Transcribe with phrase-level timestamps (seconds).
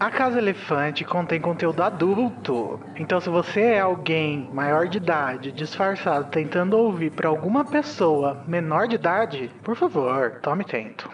[0.00, 2.78] A Casa Elefante contém conteúdo adulto.
[2.96, 8.86] Então, se você é alguém maior de idade, disfarçado, tentando ouvir para alguma pessoa menor
[8.86, 11.10] de idade, por favor, tome tento.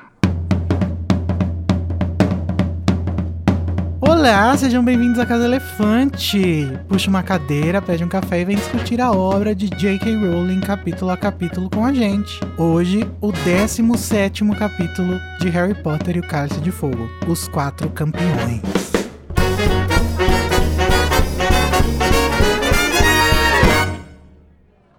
[4.24, 6.66] Olá, sejam bem-vindos à Casa Elefante.
[6.88, 10.16] Puxa uma cadeira, pede um café e vem discutir a obra de J.K.
[10.16, 12.40] Rowling capítulo a capítulo com a gente.
[12.56, 18.93] Hoje, o 17 capítulo de Harry Potter e o Cálice de Fogo, Os Quatro Campeões.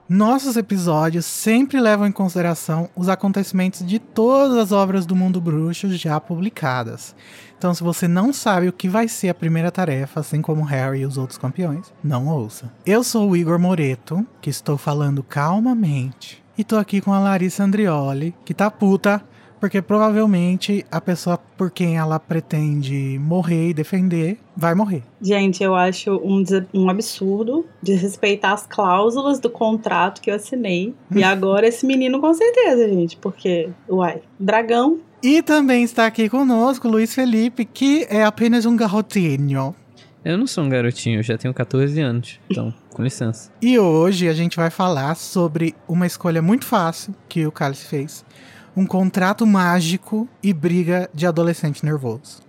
[0.08, 5.90] Nossos episódios sempre levam em consideração os acontecimentos de todas as obras do mundo bruxo
[5.98, 7.16] já publicadas.
[7.58, 11.00] Então, se você não sabe o que vai ser a primeira tarefa, assim como Harry
[11.00, 12.72] e os outros campeões, não ouça.
[12.86, 17.64] Eu sou o Igor Moreto, que estou falando calmamente, e tô aqui com a Larissa
[17.64, 19.24] Andrioli, que tá puta
[19.60, 25.04] porque provavelmente a pessoa por quem ela pretende morrer e defender vai morrer.
[25.22, 30.94] Gente, eu acho um, um absurdo desrespeitar as cláusulas do contrato que eu assinei.
[31.14, 35.00] e agora esse menino com certeza, gente, porque, uai, dragão.
[35.22, 39.76] E também está aqui conosco Luiz Felipe, que é apenas um garotinho.
[40.24, 43.52] Eu não sou um garotinho, eu já tenho 14 anos, então, com licença.
[43.62, 48.26] E hoje a gente vai falar sobre uma escolha muito fácil que o Cálice fez
[48.76, 52.44] um contrato mágico e briga de adolescente nervoso.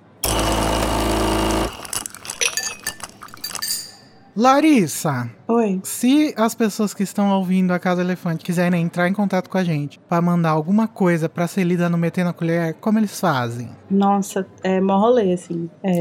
[4.37, 5.31] Larissa.
[5.49, 5.81] Oi.
[5.83, 9.65] Se as pessoas que estão ouvindo a Casa Elefante quiserem entrar em contato com a
[9.65, 13.71] gente para mandar alguma coisa para ser lida no Meter na Colher, como eles fazem?
[13.91, 15.71] Nossa, é mó rolê, assim.
[15.83, 16.01] É.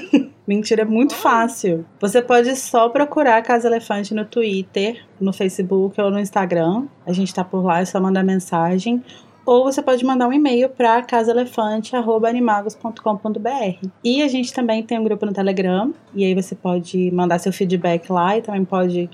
[0.48, 1.84] Mentira, é muito fácil.
[2.00, 6.86] Você pode só procurar a Casa Elefante no Twitter, no Facebook ou no Instagram.
[7.04, 9.04] A gente tá por lá, é só mandar mensagem
[9.46, 13.88] ou você pode mandar um e-mail para casaelefante@animagos.com.br.
[14.02, 17.52] E a gente também tem um grupo no Telegram, e aí você pode mandar seu
[17.52, 19.08] feedback lá e também pode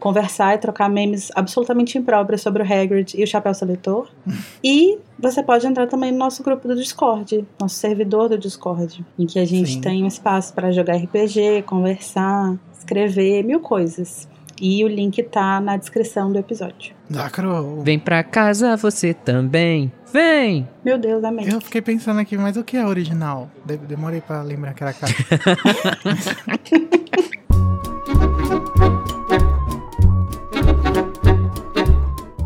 [0.00, 4.08] conversar e trocar memes absolutamente impróprios sobre o Hagrid e o Chapéu Seletor.
[4.62, 9.26] e você pode entrar também no nosso grupo do Discord, nosso servidor do Discord, em
[9.26, 9.80] que a gente Sim.
[9.80, 14.28] tem um espaço para jogar RPG, conversar, escrever, mil coisas.
[14.60, 16.94] E o link tá na descrição do episódio.
[17.10, 17.82] Lacrou.
[17.82, 19.92] Vem pra casa você também.
[20.12, 20.68] Vem!
[20.84, 21.48] Meu Deus, amém.
[21.48, 23.50] Eu fiquei pensando aqui, mas o que é original?
[23.64, 25.12] Demorei pra lembrar que era cara.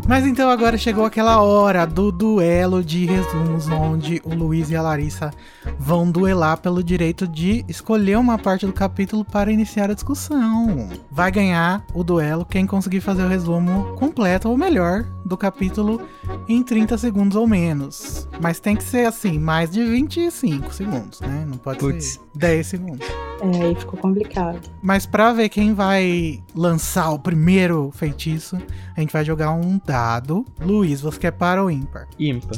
[0.09, 4.81] Mas então agora chegou aquela hora do duelo de resumos, onde o Luiz e a
[4.81, 5.29] Larissa
[5.77, 10.89] vão duelar pelo direito de escolher uma parte do capítulo para iniciar a discussão.
[11.11, 16.01] Vai ganhar o duelo quem conseguir fazer o resumo completo ou melhor do capítulo
[16.47, 18.27] em 30 segundos ou menos.
[18.41, 21.45] Mas tem que ser assim, mais de 25 segundos, né?
[21.47, 22.13] Não pode Puts.
[22.13, 23.07] ser 10 segundos.
[23.41, 24.59] É, aí ficou complicado.
[24.81, 28.57] Mas para ver quem vai lançar o primeiro feitiço,
[28.95, 29.98] a gente vai jogar um dado.
[30.61, 32.07] Luiz, você quer para ou ímpar?
[32.17, 32.57] Ímpar.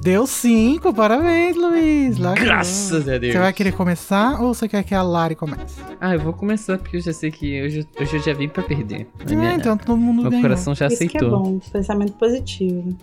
[0.00, 2.18] Deu cinco, parabéns, Luiz.
[2.18, 3.32] Lá Graças a Deus.
[3.32, 5.80] Você vai querer começar ou você quer que a Lari comece?
[6.00, 8.62] Ah, eu vou começar porque eu já sei que hoje, hoje eu já vim pra
[8.64, 9.08] perder.
[9.28, 10.42] É, minha, então todo mundo Meu ganhou.
[10.42, 11.18] coração já Isso aceitou.
[11.20, 12.96] que é bom, pensamento positivo.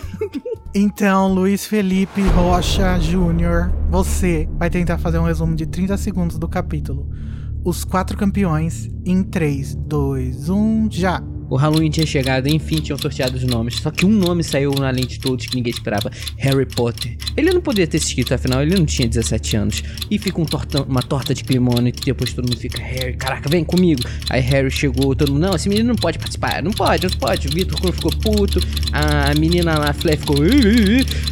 [0.74, 6.48] então, Luiz Felipe Rocha Júnior, você vai tentar fazer um resumo de 30 segundos do
[6.48, 7.06] capítulo.
[7.62, 11.22] Os quatro campeões em 3, 2, 1, já!
[11.50, 13.74] O Halloween tinha chegado enfim tinham sorteado os nomes.
[13.76, 17.16] Só que um nome saiu na lente de todos que ninguém esperava: Harry Potter.
[17.36, 19.82] Ele não podia ter se escrito, afinal, ele não tinha 17 anos.
[20.08, 23.50] E fica um torta, uma torta de climão e depois todo mundo fica: Harry, caraca,
[23.50, 24.00] vem comigo.
[24.30, 26.62] Aí Harry chegou, todo mundo: Não, esse menino não pode participar.
[26.62, 27.48] Não pode, não pode.
[27.48, 28.60] O Vitor ficou puto.
[28.92, 30.36] A menina lá, a Flé, ficou.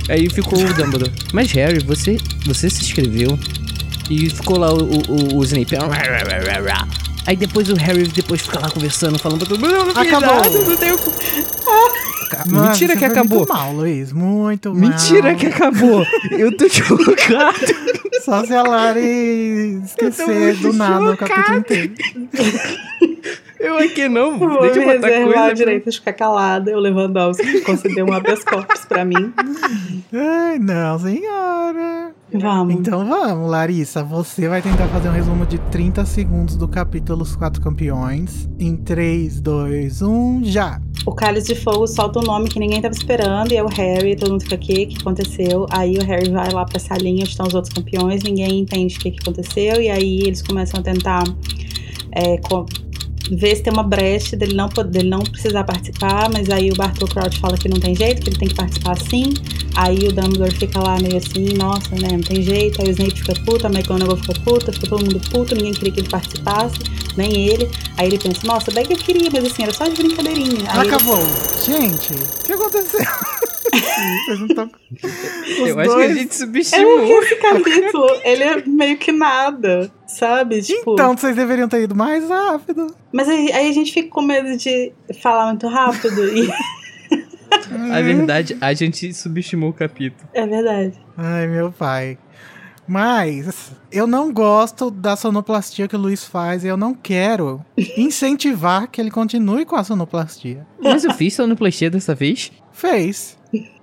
[0.08, 1.12] Aí ficou o Dumbledore.
[1.32, 3.38] Mas Harry, você, você se inscreveu.
[4.10, 5.76] E ficou lá o, o, o Snape.
[7.26, 9.90] Aí depois o Harry depois fica lá conversando, falando pra todo mundo.
[9.90, 10.64] Acabou.
[10.66, 10.96] Não tenho...
[12.46, 13.38] Mano, Mentira que acabou.
[13.38, 14.12] Muito mal, Luiz.
[14.12, 14.90] Muito mal.
[14.90, 16.06] Mentira que acabou.
[16.30, 17.58] Eu tô chocado.
[18.24, 21.94] Só se a Lari esquecer do nada o capítulo inteiro.
[23.58, 24.38] Eu aqui não.
[24.38, 25.52] Vou Deixa me eu botar reservar coisa.
[25.52, 26.76] o direito de ficar calada.
[26.76, 29.32] O Lewandowski concedeu um habeas corpus pra mim.
[30.12, 32.12] Ai, não, senhora.
[32.32, 32.74] Vamos.
[32.74, 34.04] Então vamos, Larissa.
[34.04, 38.48] Você vai tentar fazer um resumo de 30 segundos do capítulo Os Quatro Campeões.
[38.58, 40.80] Em 3, 2, 1, já!
[41.06, 44.14] O Cálice de Fogo solta um nome que ninguém tava esperando, e é o Harry,
[44.14, 45.66] todo mundo fica aqui, o que aconteceu?
[45.70, 49.00] Aí o Harry vai lá pra salinha onde estão os outros campeões, ninguém entende o
[49.00, 51.24] que, que aconteceu, e aí eles começam a tentar
[52.12, 52.36] é,
[53.30, 57.08] vê se tem uma brecha dele não, dele não precisar participar, mas aí o Bartol
[57.08, 59.34] Crouch fala que não tem jeito, que ele tem que participar sim.
[59.76, 62.80] Aí o Dumbledore fica lá meio assim, nossa, né, não tem jeito.
[62.82, 65.92] Aí o Snape fica puto, a McGonagall fica puta, fica todo mundo puto, ninguém queria
[65.92, 66.76] que ele participasse,
[67.16, 67.70] nem ele.
[67.96, 70.64] Aí ele pensa, nossa, bem que eu queria, mas assim, era só de brincadeirinha.
[70.70, 71.20] Aí ele- Acabou.
[71.64, 73.00] Gente, o que aconteceu?
[73.70, 74.70] Vocês não estão.
[75.66, 76.98] Eu acho que a gente É subestimou.
[76.98, 80.62] porque esse capítulo, ele é meio que nada, sabe?
[80.62, 82.94] Tipo, Então, vocês deveriam ter ido mais rápido.
[83.12, 86.50] Mas aí, aí a gente fica com medo de falar muito rápido e
[87.92, 90.28] A verdade, a gente subestimou o capítulo.
[90.32, 90.94] é verdade.
[91.16, 92.18] Ai, meu pai.
[92.86, 97.62] Mas eu não gosto da sonoplastia que o Luiz faz e eu não quero
[97.98, 100.66] incentivar que ele continue com a sonoplastia.
[100.82, 102.50] Mas eu fiz sonoplastia dessa vez?
[102.72, 103.36] Fez.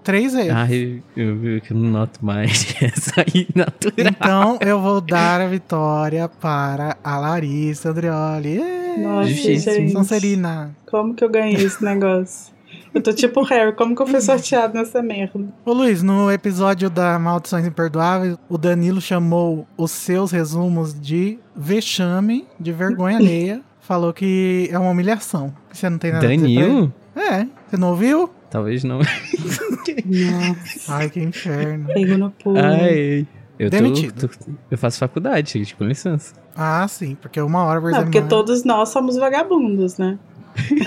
[0.04, 0.52] Três vezes.
[0.52, 2.76] Ah, eu, eu, eu não noto mais.
[2.80, 3.94] Essa aí natural.
[3.98, 8.62] Então eu vou dar a vitória para a Larissa Andreoli.
[8.62, 9.92] Ê, Nossa, gente.
[9.92, 10.76] Sonserina.
[10.86, 12.54] Como que eu ganhei esse negócio?
[12.94, 15.44] Eu tô tipo o Harry, como que eu fui sorteado nessa merda?
[15.66, 22.48] Ô Luiz, no episódio da Maldições Imperdoáveis, o Danilo chamou os seus resumos de vexame,
[22.58, 23.62] de vergonha alheia.
[23.82, 25.54] Falou que é uma humilhação.
[25.70, 26.94] Que você não tem nada a dizer Danilo?
[27.16, 28.30] É, você não ouviu?
[28.56, 29.00] Talvez não.
[29.00, 31.88] Nossa, Ai, que inferno.
[31.94, 32.58] pego no pulo.
[32.58, 33.28] Ai.
[33.60, 34.30] Eu, tô, Demitido.
[34.30, 36.34] tô- eu faço faculdade, gente, com licença.
[36.56, 38.30] Ah, sim, porque uma hora Não, porque semana.
[38.30, 40.18] todos nós somos vagabundos, né?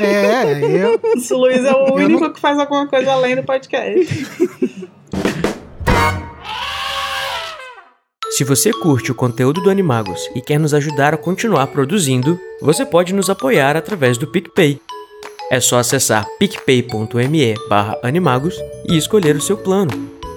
[0.00, 0.99] É, eu.
[1.31, 4.26] O Luiz é o Eu único não- que faz alguma coisa além do podcast.
[8.31, 12.87] Se você curte o conteúdo do Animagos e quer nos ajudar a continuar produzindo, você
[12.87, 14.81] pode nos apoiar através do PicPay.
[15.50, 17.54] É só acessar picpay.me
[18.02, 18.54] animagos
[18.88, 19.90] e escolher o seu plano.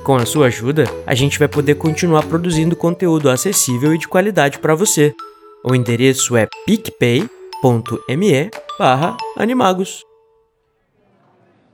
[0.03, 4.59] Com a sua ajuda, a gente vai poder continuar produzindo conteúdo acessível e de qualidade
[4.59, 5.13] para você.
[5.63, 7.29] O endereço é picpay.me
[9.37, 10.03] animagos.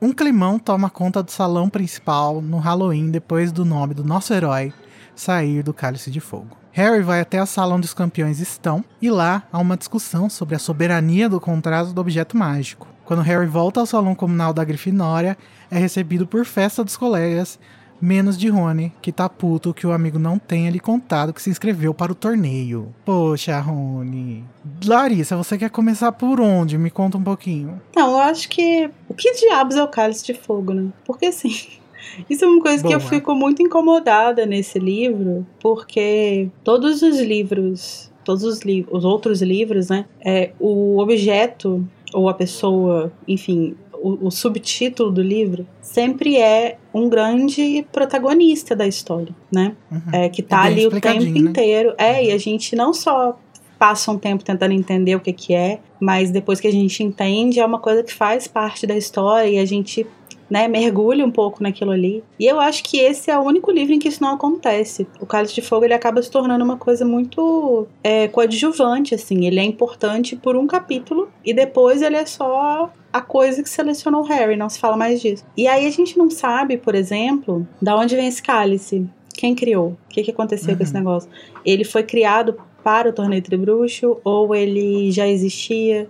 [0.02, 4.74] Um climão toma conta do salão principal no Halloween depois do nome do nosso herói
[5.16, 6.58] sair do Cálice de Fogo.
[6.72, 10.60] Harry vai até o salão dos campeões estão e lá há uma discussão sobre a
[10.60, 12.88] soberania do contrato do objeto mágico.
[13.08, 15.38] Quando Harry volta ao salão comunal da Grifinória,
[15.72, 17.58] é recebido por festa dos colegas,
[18.02, 21.50] menos de Rony, que tá puto que o amigo não tenha lhe contado que se
[21.50, 22.94] inscreveu para o torneio.
[23.06, 24.44] Poxa, Rony.
[24.84, 26.78] Larissa, você quer começar por onde?
[26.78, 27.82] Me conta um pouquinho.
[27.96, 28.90] Não, eu acho que.
[29.08, 30.90] O que diabos é o cálice de fogo, né?
[31.06, 31.56] Porque assim.
[32.30, 33.10] Isso é uma coisa que eu Boa.
[33.10, 39.88] fico muito incomodada nesse livro, porque todos os livros, todos os, li os outros livros,
[39.88, 40.06] né?
[40.20, 47.08] É, o objeto, ou a pessoa, enfim, o, o subtítulo do livro, sempre é um
[47.08, 49.76] grande protagonista da história, né?
[49.92, 50.02] Uhum.
[50.12, 51.40] é, que tá bem ali o tempo né?
[51.40, 51.94] inteiro.
[51.96, 53.38] É, e a gente não só
[53.78, 57.60] passa um tempo tentando entender o que que é, mas depois que a gente entende,
[57.60, 60.08] é uma coisa que faz parte da história e a gente,
[60.50, 62.24] né, mergulha um pouco naquilo ali.
[62.40, 65.08] E eu acho que esse é o único livro em que isso não acontece.
[65.20, 69.46] O Cálice de Fogo, ele acaba se tornando uma coisa muito é, coadjuvante, assim.
[69.46, 74.22] Ele é importante por um capítulo e depois ele é só a coisa que selecionou
[74.24, 75.44] Harry, não se fala mais disso.
[75.56, 79.06] E aí a gente não sabe, por exemplo, da onde vem esse cálice.
[79.34, 79.90] Quem criou?
[79.90, 81.00] O que, que aconteceu com esse Uhum.
[81.00, 81.30] negócio?
[81.66, 86.08] Ele foi criado para o torneio tribruxo ou ele já existia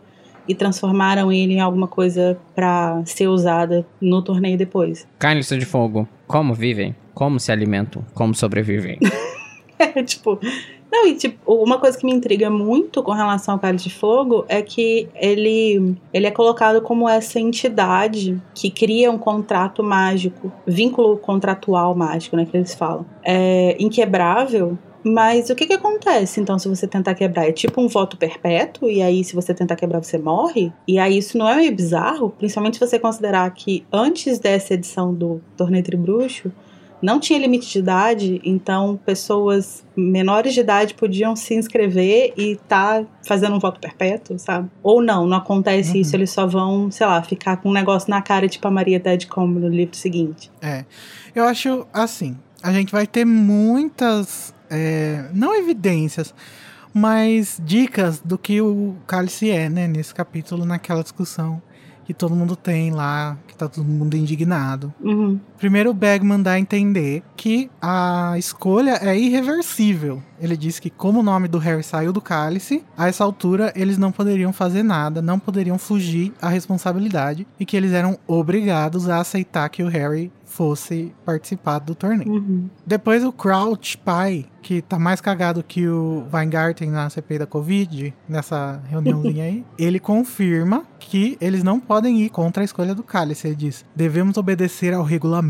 [0.47, 5.07] e transformaram ele em alguma coisa para ser usada no torneio depois?
[5.19, 6.07] Cálice de fogo.
[6.27, 6.95] Como vivem?
[7.13, 8.03] Como se alimentam?
[8.13, 8.99] Como sobrevivem?
[9.79, 10.39] É, tipo.
[10.91, 14.45] Não, e tipo, uma coisa que me intriga muito com relação ao Cálice de Fogo
[14.47, 21.17] é que ele, ele é colocado como essa entidade que cria um contrato mágico, vínculo
[21.17, 23.05] contratual mágico, né, que eles falam.
[23.23, 27.47] É inquebrável, mas o que que acontece então se você tentar quebrar?
[27.47, 30.71] É tipo um voto perpétuo, e aí se você tentar quebrar você morre?
[30.87, 32.29] E aí isso não é meio bizarro?
[32.31, 36.51] Principalmente se você considerar que antes dessa edição do Torneio Tribruxo,
[36.99, 43.05] não tinha limite de idade, então pessoas menores de idade podiam se inscrever e tá
[43.23, 44.67] fazendo um voto perpétuo, sabe?
[44.81, 46.01] Ou não, não acontece Uhum.
[46.01, 48.99] isso, eles só vão, sei lá, ficar com um negócio na cara, tipo a Maria
[48.99, 50.49] Tedcombe no livro seguinte.
[50.59, 50.85] É.
[51.35, 56.33] Eu acho assim, a gente vai ter muitas, é, não evidências,
[56.93, 59.87] mas dicas do que o cálice é, né?
[59.87, 61.61] Nesse capítulo, naquela discussão
[62.05, 64.93] que todo mundo tem lá, que tá todo mundo indignado.
[65.01, 65.37] Uhum.
[65.57, 70.21] Primeiro, o Bagman dá a entender que a escolha é irreversível.
[70.39, 73.97] Ele diz que, como o nome do Harry saiu do cálice, a essa altura eles
[73.97, 79.19] não poderiam fazer nada, não poderiam fugir à responsabilidade e que eles eram obrigados a
[79.19, 82.31] aceitar que o Harry fosse participar do torneio.
[82.31, 82.69] Uhum.
[82.85, 88.13] Depois o Crouch pai, que tá mais cagado que o Weingarten na CPI da Covid,
[88.27, 93.47] nessa reuniãozinha aí, ele confirma que eles não podem ir contra a escolha do cálice.
[93.47, 95.46] Ele diz: devemos obedecer ao regulamento.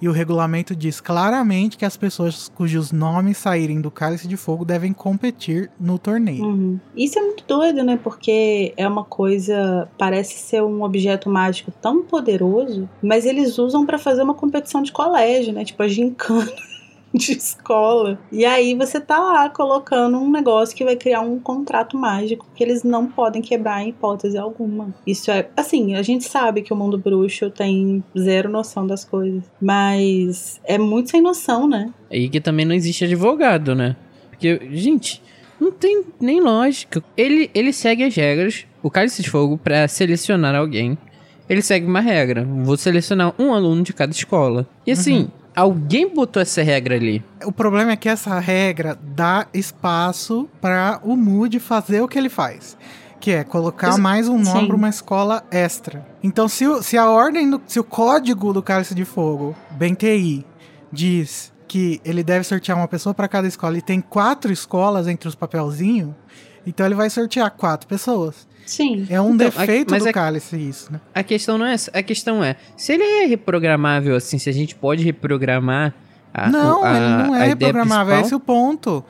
[0.00, 4.64] E o regulamento diz claramente que as pessoas cujos nomes saírem do cálice de fogo
[4.64, 6.44] devem competir no torneio.
[6.44, 6.80] Uhum.
[6.96, 7.98] Isso é muito doido, né?
[8.02, 9.88] Porque é uma coisa.
[9.98, 14.92] Parece ser um objeto mágico tão poderoso, mas eles usam pra fazer uma competição de
[14.92, 15.64] colégio, né?
[15.64, 16.52] Tipo a gincana.
[17.16, 18.18] De escola.
[18.32, 22.64] E aí você tá lá colocando um negócio que vai criar um contrato mágico que
[22.64, 24.92] eles não podem quebrar em hipótese alguma.
[25.06, 25.48] Isso é.
[25.56, 29.44] Assim, a gente sabe que o mundo bruxo tem zero noção das coisas.
[29.60, 31.94] Mas é muito sem noção, né?
[32.10, 33.94] E que também não existe advogado, né?
[34.30, 35.22] Porque, gente,
[35.60, 37.02] não tem nem lógica.
[37.16, 40.98] Ele, ele segue as regras, o cálice de fogo, pra selecionar alguém.
[41.48, 42.44] Ele segue uma regra.
[42.44, 44.66] Vou selecionar um aluno de cada escola.
[44.86, 47.24] E assim, alguém botou essa regra ali.
[47.44, 52.28] O problema é que essa regra dá espaço para o Moody fazer o que ele
[52.28, 52.76] faz.
[53.20, 56.06] Que é colocar Ex- mais um nome para uma escola extra.
[56.22, 59.94] Então, se, o- se a ordem, do, se o código do Cálice de Fogo, bem
[59.94, 60.44] TI,
[60.92, 65.28] diz que ele deve sortear uma pessoa para cada escola e tem quatro escolas entre
[65.28, 66.10] os papelzinhos,
[66.66, 68.46] então ele vai sortear quatro pessoas.
[68.66, 69.06] Sim.
[69.10, 71.00] É um Então, defeito mas do é- Cálice isso, né?
[71.14, 71.90] A questão não é essa.
[71.92, 75.94] A questão é, se ele é reprogramável assim, se a gente pode reprogramar
[76.32, 79.04] a, não, a, ele não a é reprogramável, esse é principal, o ponto.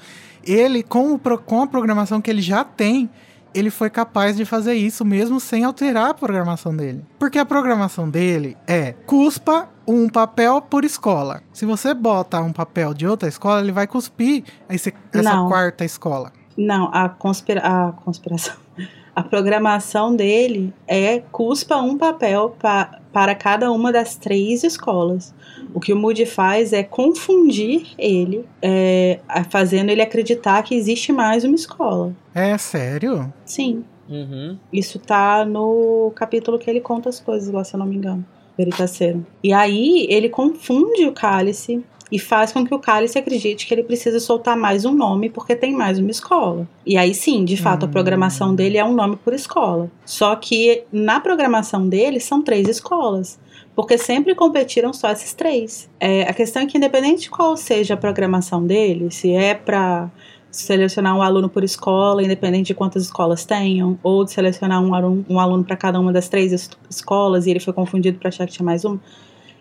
[0.47, 3.09] Ele, com, o com a programação que ele já tem,
[3.55, 7.03] ele foi capaz de fazer isso mesmo sem alterar a programação dele.
[7.19, 11.41] Porque a programação dele é cuspa um papel por escola.
[11.53, 15.49] Se você bota um papel de outra escola, ele vai cuspir esse- essa Não.
[15.49, 16.33] quarta escola.
[16.59, 18.55] Não, a, conspira a conspiração.
[19.14, 25.33] A programação dele é cuspa um papel pa para cada uma das três escolas.
[25.73, 31.44] O que o Moody faz é confundir ele, é, fazendo ele acreditar que existe mais
[31.44, 32.12] uma escola.
[32.35, 33.33] É sério?
[33.44, 34.59] Sim, Uhum.
[34.73, 38.25] isso tá no capítulo que ele conta as coisas lá, se eu não me engano.
[38.59, 39.25] Veritaceiro.
[39.42, 43.83] E aí ele confunde o cálice e faz com que o cálice acredite que ele
[43.83, 46.66] precisa soltar mais um nome porque tem mais uma escola.
[46.87, 47.90] E aí sim, de fato, a Hum.
[47.90, 49.90] programação dele é um nome por escola.
[50.04, 53.38] Só que na programação dele são três escolas.
[53.75, 55.90] Porque sempre competiram só esses três.
[55.99, 60.09] É, a questão é que, independente de qual seja a programação dele, se é para
[60.49, 65.26] selecionar um aluno por escola, independente de quantas escolas tenham, ou de selecionar um aluno,
[65.28, 68.47] um aluno para cada uma das três es- escolas e ele foi confundido para achar
[68.47, 68.97] que tinha mais um.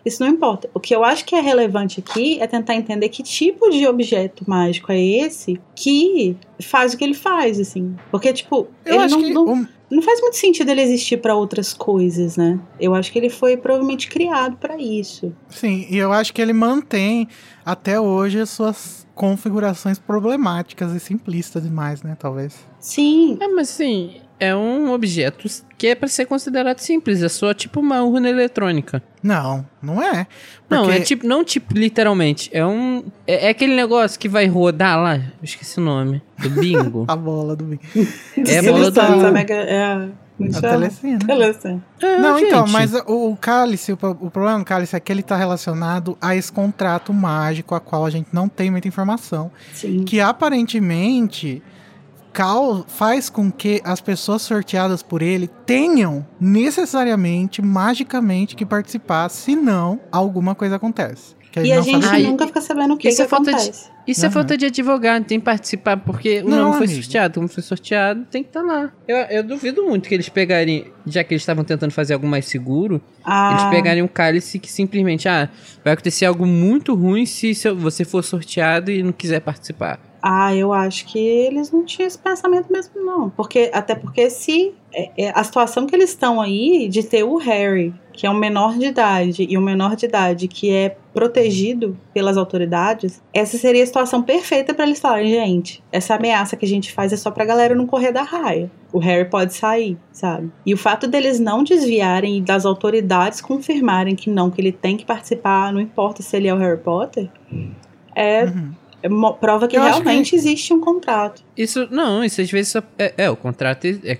[0.04, 0.68] Isso não importa.
[0.74, 4.44] O que eu acho que é relevante aqui é tentar entender que tipo de objeto
[4.46, 7.96] mágico é esse que faz o que ele faz, assim.
[8.10, 11.34] Porque, tipo, Eu ele acho não, que não, não faz muito sentido ele existir para
[11.34, 12.60] outras coisas, né?
[12.78, 15.32] Eu acho que ele foi provavelmente criado para isso.
[15.48, 17.28] Sim, e eu acho que ele mantém
[17.64, 22.16] até hoje as suas configurações problemáticas e simplistas demais, né?
[22.18, 22.56] Talvez.
[22.80, 27.22] Sim, É, mas assim, é um objeto que é pra ser considerado simples.
[27.22, 29.02] É só tipo uma urna eletrônica.
[29.22, 30.26] Não, não é.
[30.68, 32.50] Não, Porque- é tipo, não tipo literalmente.
[32.52, 33.02] É um.
[33.26, 35.16] É, é aquele negócio que vai rodar lá.
[35.16, 36.22] Eu esqueci o nome.
[36.38, 37.04] Do bingo.
[37.08, 37.80] A bola do bem.
[38.46, 41.18] É a bola do- a mega, é a, como A telecena.
[41.26, 41.84] Telecena.
[42.02, 42.72] É, Não, então, gente.
[42.72, 46.34] mas o, o cálice, o, o problema do cálice é que ele tá relacionado a
[46.36, 49.50] esse contrato mágico, a qual a gente não tem muita informação.
[49.72, 50.04] Sim.
[50.04, 51.62] Que aparentemente
[52.88, 60.54] faz com que as pessoas sorteadas por ele tenham necessariamente, magicamente, que participar, senão alguma
[60.54, 61.34] coisa acontece.
[61.52, 63.50] Que E a gente sabe- e- nunca fica sabendo o que, isso que é falta
[63.52, 63.88] de- acontece.
[64.08, 64.32] Isso é Aham.
[64.34, 67.00] falta de advogado, tem que participar, porque o Não, nome foi amigo.
[67.02, 67.34] sorteado.
[67.36, 68.92] Como foi sorteado, tem que estar lá.
[69.06, 72.44] Eu, eu duvido muito que eles pegarem, já que eles estavam tentando fazer algo mais
[72.46, 75.48] seguro, Ah, eles pegarem um cálice que simplesmente, ah,
[75.84, 80.00] vai acontecer algo muito ruim se você for sorteado e não quiser participar.
[80.26, 83.28] Ah, eu acho que eles não tinham esse pensamento mesmo, não.
[83.28, 87.36] Porque, até porque se é, é, a situação que eles estão aí de ter o
[87.36, 91.94] Harry, que é um menor de idade, e um menor de idade que é protegido
[92.14, 96.68] pelas autoridades, essa seria a situação perfeita para eles falarem, gente, essa ameaça que a
[96.68, 98.70] gente faz é só pra galera não correr da raia.
[98.94, 100.50] O Harry pode sair, sabe?
[100.64, 104.96] E o fato deles não desviarem e das autoridades confirmarem que não, que ele tem
[104.96, 107.28] que participar, não importa se ele é o Harry Potter,
[108.16, 108.83] é Uhum.
[109.04, 111.42] É prova que Eu realmente existe um contrato.
[111.56, 114.18] Isso, não, isso às vezes só, é, é, o contrato é, é-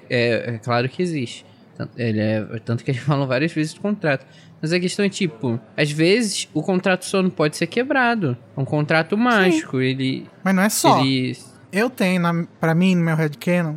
[0.54, 1.44] é claro que existe.
[1.76, 4.26] Tanto- Ele é, tanto que eles falam várias vezes do contrato.
[4.60, 8.36] Mas a questão é tipo, às vezes o contrato só não pode ser quebrado.
[8.56, 9.80] É um contrato mágico.
[9.80, 10.26] Ele.
[10.42, 11.00] Mas não é só.
[11.00, 11.36] ele
[11.72, 13.74] Eu tenho, na, pra mim, no meu headcanon,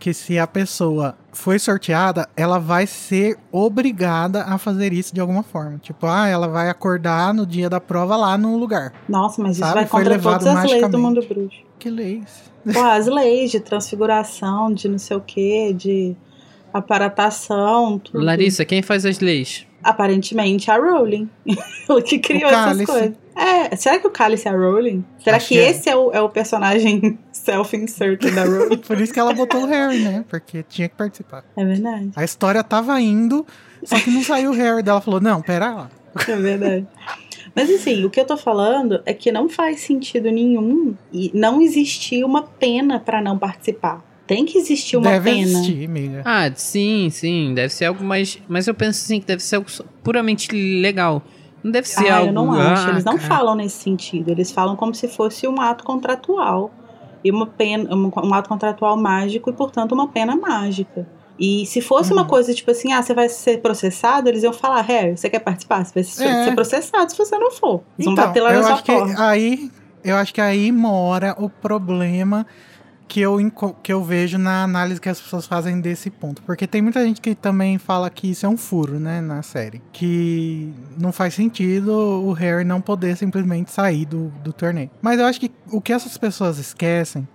[0.00, 5.42] que se a pessoa foi sorteada, ela vai ser obrigada a fazer isso de alguma
[5.42, 5.78] forma.
[5.78, 8.92] Tipo, ah, ela vai acordar no dia da prova lá no lugar.
[9.06, 11.60] Nossa, mas isso Sabe, vai foi contra todas as leis do mundo bruxo.
[11.78, 12.50] Que leis.
[12.72, 16.16] Pô, as leis de transfiguração, de não sei o que, de
[16.72, 18.24] aparatação, tudo.
[18.24, 19.66] Larissa, quem faz as leis?
[19.82, 21.28] Aparentemente a Rowling.
[21.88, 23.12] Ela que criou essas coisas.
[23.36, 25.04] É, será que o Cálice é a Rowling?
[25.22, 25.70] Será Acho que, que é.
[25.70, 28.78] esse é o, é o personagem self-insert da Rowling?
[28.86, 30.24] Por isso que ela botou o Harry, né?
[30.28, 31.44] Porque tinha que participar.
[31.56, 32.10] é verdade.
[32.14, 33.46] A história tava indo,
[33.82, 34.82] só que não saiu o Harry.
[34.82, 35.90] Daí ela falou, não, pera lá.
[36.28, 36.86] É verdade.
[37.54, 41.60] Mas assim, o que eu tô falando é que não faz sentido nenhum e não
[41.60, 44.04] existir uma pena pra não participar.
[44.30, 45.42] Tem que existir uma Deve pena.
[45.42, 46.22] existir, amiga.
[46.24, 47.52] Ah, sim, sim.
[47.52, 48.38] Deve ser algo mais.
[48.48, 49.68] Mas eu penso assim que deve ser algo
[50.04, 51.20] puramente legal.
[51.64, 52.28] Não deve ser Ah, algo.
[52.28, 52.86] eu não acho.
[52.86, 53.26] ah, Eles não cara.
[53.28, 54.30] falam nesse sentido.
[54.30, 56.70] Eles falam como se fosse um ato contratual.
[57.24, 61.04] E uma pena, um, um ato contratual mágico e, portanto, uma pena mágica.
[61.36, 62.28] E se fosse uma Uhum.
[62.28, 65.84] coisa tipo assim, ah, você vai ser processado, eles iam falar, Harry, você quer participar?
[65.84, 66.44] Você vai ser, É.
[66.44, 67.82] ser processado se você não for.
[67.98, 69.22] Eles vão Então, bater lá eu na sua acho que porta.
[69.28, 69.70] aí,
[70.04, 72.46] eu acho que aí mora o problema
[73.10, 73.36] que eu,
[73.82, 76.40] que eu vejo na análise que as pessoas fazem desse ponto.
[76.42, 79.82] Porque tem muita gente que também fala que isso é um furo, né, na série.
[79.92, 84.88] Que não faz sentido o Harry não poder simplesmente sair do, do torneio.
[85.02, 87.26] Mas eu acho que o que essas pessoas esquecem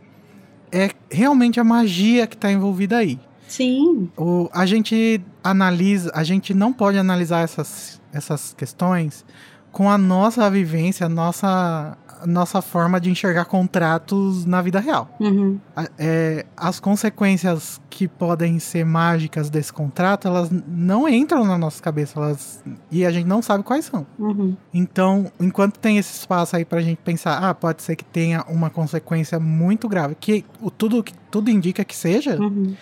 [0.72, 3.20] é realmente a magia que tá envolvida aí.
[3.46, 4.10] Sim.
[4.16, 9.26] O, a gente analisa, a gente não pode analisar essas, essas questões
[9.74, 15.10] com a nossa vivência, a nossa, nossa forma de enxergar contratos na vida real.
[15.20, 15.60] Uhum.
[15.76, 21.82] A- é, as consequências que podem ser mágicas desse contrato, elas não entram na nossa
[21.82, 24.06] cabeça, elas, e a gente não sabe quais são.
[24.20, 24.56] Uhum.
[24.74, 28.70] Então, enquanto tem esse espaço aí pra gente pensar, ah, pode ser que tenha uma
[28.70, 32.76] consequência muito grave, que o, tudo, que tudo indica que seja, Uhum.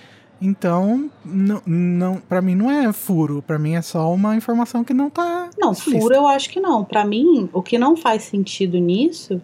[0.43, 4.93] Então, não, não, para mim não é furo, pra mim é só uma informação que
[4.93, 5.49] não tá.
[5.57, 6.01] Não, explícita.
[6.01, 6.83] furo eu acho que não.
[6.83, 9.41] Pra mim, o que não faz sentido nisso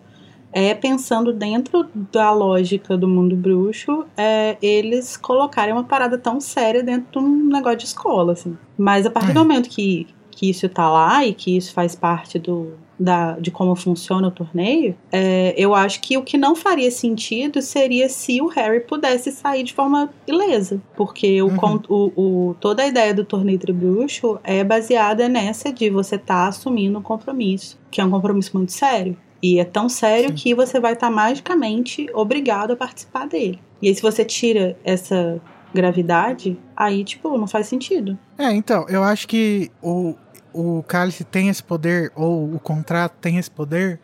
[0.52, 6.82] é pensando dentro da lógica do mundo bruxo, é eles colocarem uma parada tão séria
[6.84, 8.58] dentro de um negócio de escola, assim.
[8.78, 9.34] Mas a partir É.
[9.34, 13.50] do momento que, que isso tá lá e que isso faz parte do, da, de
[13.50, 18.42] como funciona o torneio, é, eu acho que o que não faria sentido seria se
[18.42, 20.82] o Harry pudesse sair de forma ilesa.
[20.98, 21.82] Porque o, Uhum.
[21.88, 22.12] o,
[22.50, 27.02] o- toda a ideia do torneio tribruxo é baseada nessa de você estar assumindo um
[27.02, 29.16] compromisso, que é um compromisso muito sério.
[29.42, 30.36] E é tão sério Sim.
[30.36, 33.58] que você vai estar magicamente obrigado a participar dele.
[33.82, 35.40] E aí, se você tira essa
[35.74, 38.18] gravidade, aí, tipo, não faz sentido.
[38.38, 40.14] É, então, eu acho que o,
[40.54, 44.00] o cálice tem esse poder, ou o contrato tem esse poder,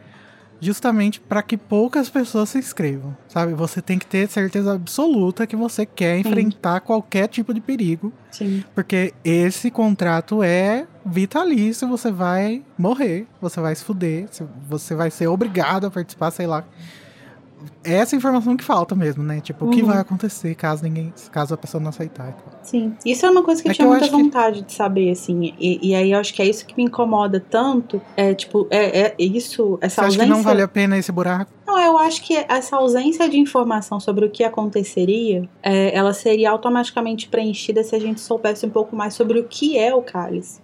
[0.60, 3.54] justamente para que poucas pessoas se inscrevam, sabe?
[3.54, 8.64] Você tem que ter certeza absoluta que você quer enfrentar qualquer tipo de perigo, Sim.
[8.74, 14.28] porque esse contrato é vitalício, você vai morrer, você vai se fuder,
[14.68, 16.64] você vai ser obrigado a participar, sei lá.
[17.84, 19.40] É essa informação que falta mesmo, né?
[19.42, 19.88] Tipo, o que Uhum.
[19.88, 22.36] vai acontecer caso ninguém, caso a pessoa não aceitar.
[22.64, 22.94] Sim.
[23.06, 24.74] Isso é uma coisa que É eu que tinha eu muita acho que- vontade de
[24.74, 25.54] saber, assim.
[25.60, 28.02] E, e aí eu acho que é isso que me incomoda tanto.
[28.18, 30.24] É, tipo, é, é isso, essa Você acha ausência.
[30.26, 31.52] que não vale a pena esse buraco?
[31.66, 36.52] Não, eu acho que essa ausência de informação sobre o que aconteceria, é, ela seria
[36.52, 40.60] automaticamente preenchida se a gente soubesse um pouco mais sobre o que é o cálice.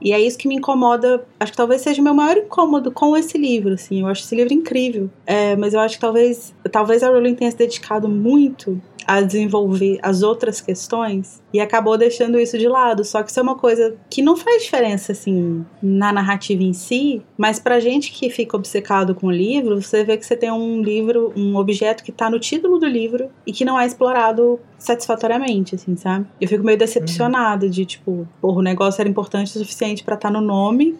[0.00, 1.24] E é isso que me incomoda.
[1.40, 4.00] Acho que talvez seja o meu maior incômodo com esse livro, assim.
[4.00, 5.10] Eu acho esse livro incrível.
[5.26, 9.98] É, mas eu acho que talvez, talvez a Rowling tenha se dedicado muito a desenvolver
[10.02, 13.02] as outras questões e acabou deixando isso de lado.
[13.02, 17.22] Só que isso é uma coisa que não faz diferença, assim, na narrativa em si,
[17.38, 20.82] mas pra gente que fica obcecado com o livro, você vê que você tem um
[20.82, 25.74] livro, um objeto que tá no título do livro e que não é explorado satisfatoriamente,
[25.74, 26.26] assim, sabe?
[26.38, 30.30] Eu fico meio decepcionada de, tipo, porra, o negócio era importante o suficiente pra estar
[30.30, 30.96] no nome,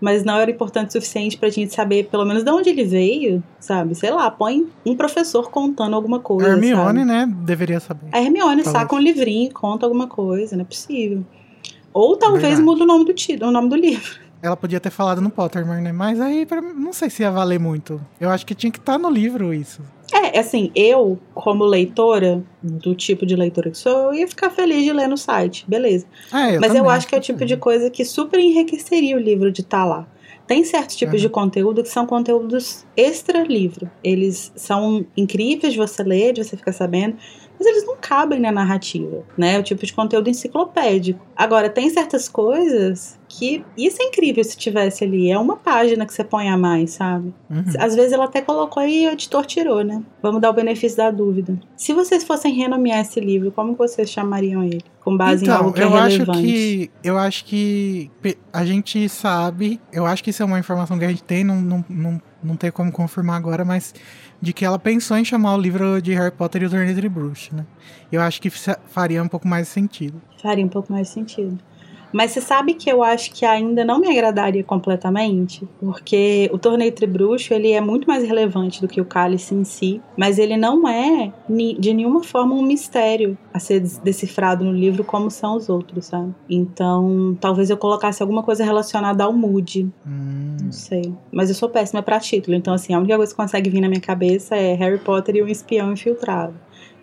[0.00, 3.42] mas não era importante o suficiente pra gente saber pelo menos de onde ele veio,
[3.58, 3.94] sabe?
[3.94, 6.48] Sei lá, põe um professor contando alguma coisa.
[6.48, 7.04] A Hermione, sabe?
[7.04, 7.34] né?
[7.44, 8.06] Deveria saber.
[8.10, 8.82] A Hermione Talvez.
[8.82, 11.24] saca um livrinho conta alguma coisa, não é possível.
[11.92, 12.62] Ou talvez Verdade.
[12.62, 14.29] muda o nome do título, o nome do livro.
[14.42, 15.92] Ela podia ter falado no Pottermore, né?
[15.92, 18.00] Mas aí, pra não sei se ia valer muito.
[18.20, 19.82] Eu acho que tinha que estar no livro isso.
[20.12, 24.82] É, assim, eu, como leitora, do tipo de leitora que sou, eu ia ficar feliz
[24.82, 26.04] de ler no site, beleza.
[26.32, 29.20] Ah, eu Mas eu acho que é o tipo de coisa que super enriqueceria o
[29.20, 30.08] livro de estar lá.
[30.48, 31.20] Tem certos tipos Uhum.
[31.20, 33.88] de conteúdo que são conteúdos extra livro.
[34.02, 37.16] Eles são incríveis de você ler, de você ficar sabendo.
[37.56, 39.56] mas eles não cabem na narrativa, né?
[39.56, 41.20] É o tipo de conteúdo enciclopédico.
[41.36, 45.30] Agora, tem certas coisas que isso é incrível se tivesse ali.
[45.30, 47.32] É uma página que você põe a mais, sabe?
[47.48, 47.62] Uhum.
[47.78, 50.02] Às vezes ela até colocou e o editor tirou, né?
[50.20, 51.56] Vamos dar o benefício da dúvida.
[51.76, 54.82] Se vocês fossem renomear esse livro, como vocês chamariam ele?
[55.00, 58.10] Com base em Então, algo que eu é acho que eu acho que
[58.52, 61.60] a gente sabe, eu acho que isso é uma informação que a gente tem, não,
[61.60, 63.94] não, não, não tem como confirmar agora, mas
[64.42, 67.08] de que ela pensou em chamar o livro de Harry Potter e o Torneio de
[67.08, 67.64] Bruxo, né?
[68.10, 70.20] Eu acho que fa- faria um pouco mais sentido.
[70.42, 71.56] Faria um pouco mais sentido.
[72.12, 76.92] Mas você sabe que eu acho que ainda não me agradaria completamente, porque o torneio
[76.92, 80.86] tribruxo ele é muito mais relevante do que o cálice em si, mas ele não
[80.88, 81.32] é
[81.78, 86.32] de nenhuma forma um mistério a ser decifrado no livro como são os outros, sabe?
[86.48, 90.56] Então, talvez eu colocasse alguma coisa relacionada ao Moody, Hum.
[90.64, 91.12] não sei.
[91.32, 93.88] Mas eu sou péssima pra título, então assim, a única coisa que consegue vir na
[93.88, 96.54] minha cabeça é Harry Potter e um espião infiltrado.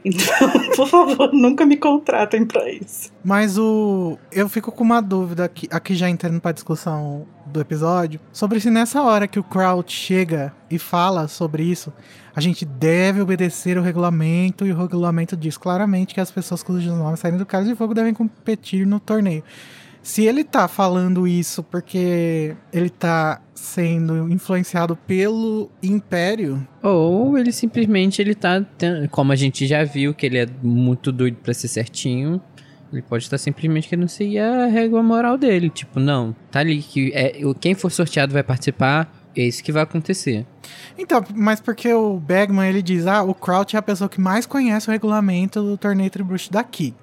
[0.08, 3.12] Então, por favor, nunca me contratem pra isso.
[3.24, 4.18] Mas o.
[4.32, 8.70] Eu fico com uma dúvida aqui, aqui já entrando pra discussão do episódio, sobre se
[8.70, 11.94] nessa hora que o Crouch chega e fala sobre isso,
[12.36, 16.94] a gente deve obedecer o regulamento, e o regulamento diz claramente que as pessoas cujos
[16.94, 19.44] nomes saírem do Cálice de Fogo devem competir no torneio.
[20.08, 28.22] Se ele tá falando isso porque ele tá sendo influenciado pelo Império, Ou ele simplesmente
[28.22, 28.66] ele tá.
[29.12, 32.42] Como a gente já viu que ele é muito doido pra ser certinho.
[32.92, 35.70] Ele pode estar simplesmente querendo seguir a regra moral dele.
[35.70, 39.84] Tipo, não, tá ali que é, quem for sorteado vai participar, é isso que vai
[39.84, 40.46] acontecer.
[40.98, 44.46] Então, mas porque o Bagman ele diz: ah, o Crouch é a pessoa que mais
[44.46, 46.96] conhece o regulamento do torneio Tribruxo daqui.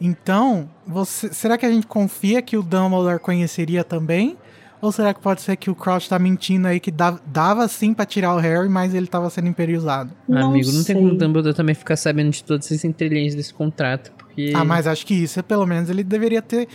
[0.00, 4.36] Então, você, será que a gente confia que o Dumbledore conheceria também?
[4.80, 7.94] Ou será que pode ser que o Crouch tá mentindo aí que dava, dava sim
[7.94, 10.10] pra tirar o Harry, mas ele tava sendo imperiosado?
[10.28, 10.94] Não Amigo, não tem sei.
[10.94, 14.52] como o Dumbledore também ficar sabendo de todas as entrelinhas desse contrato, porque...
[14.54, 16.68] Ah, mas acho que isso, pelo menos, ele deveria ter,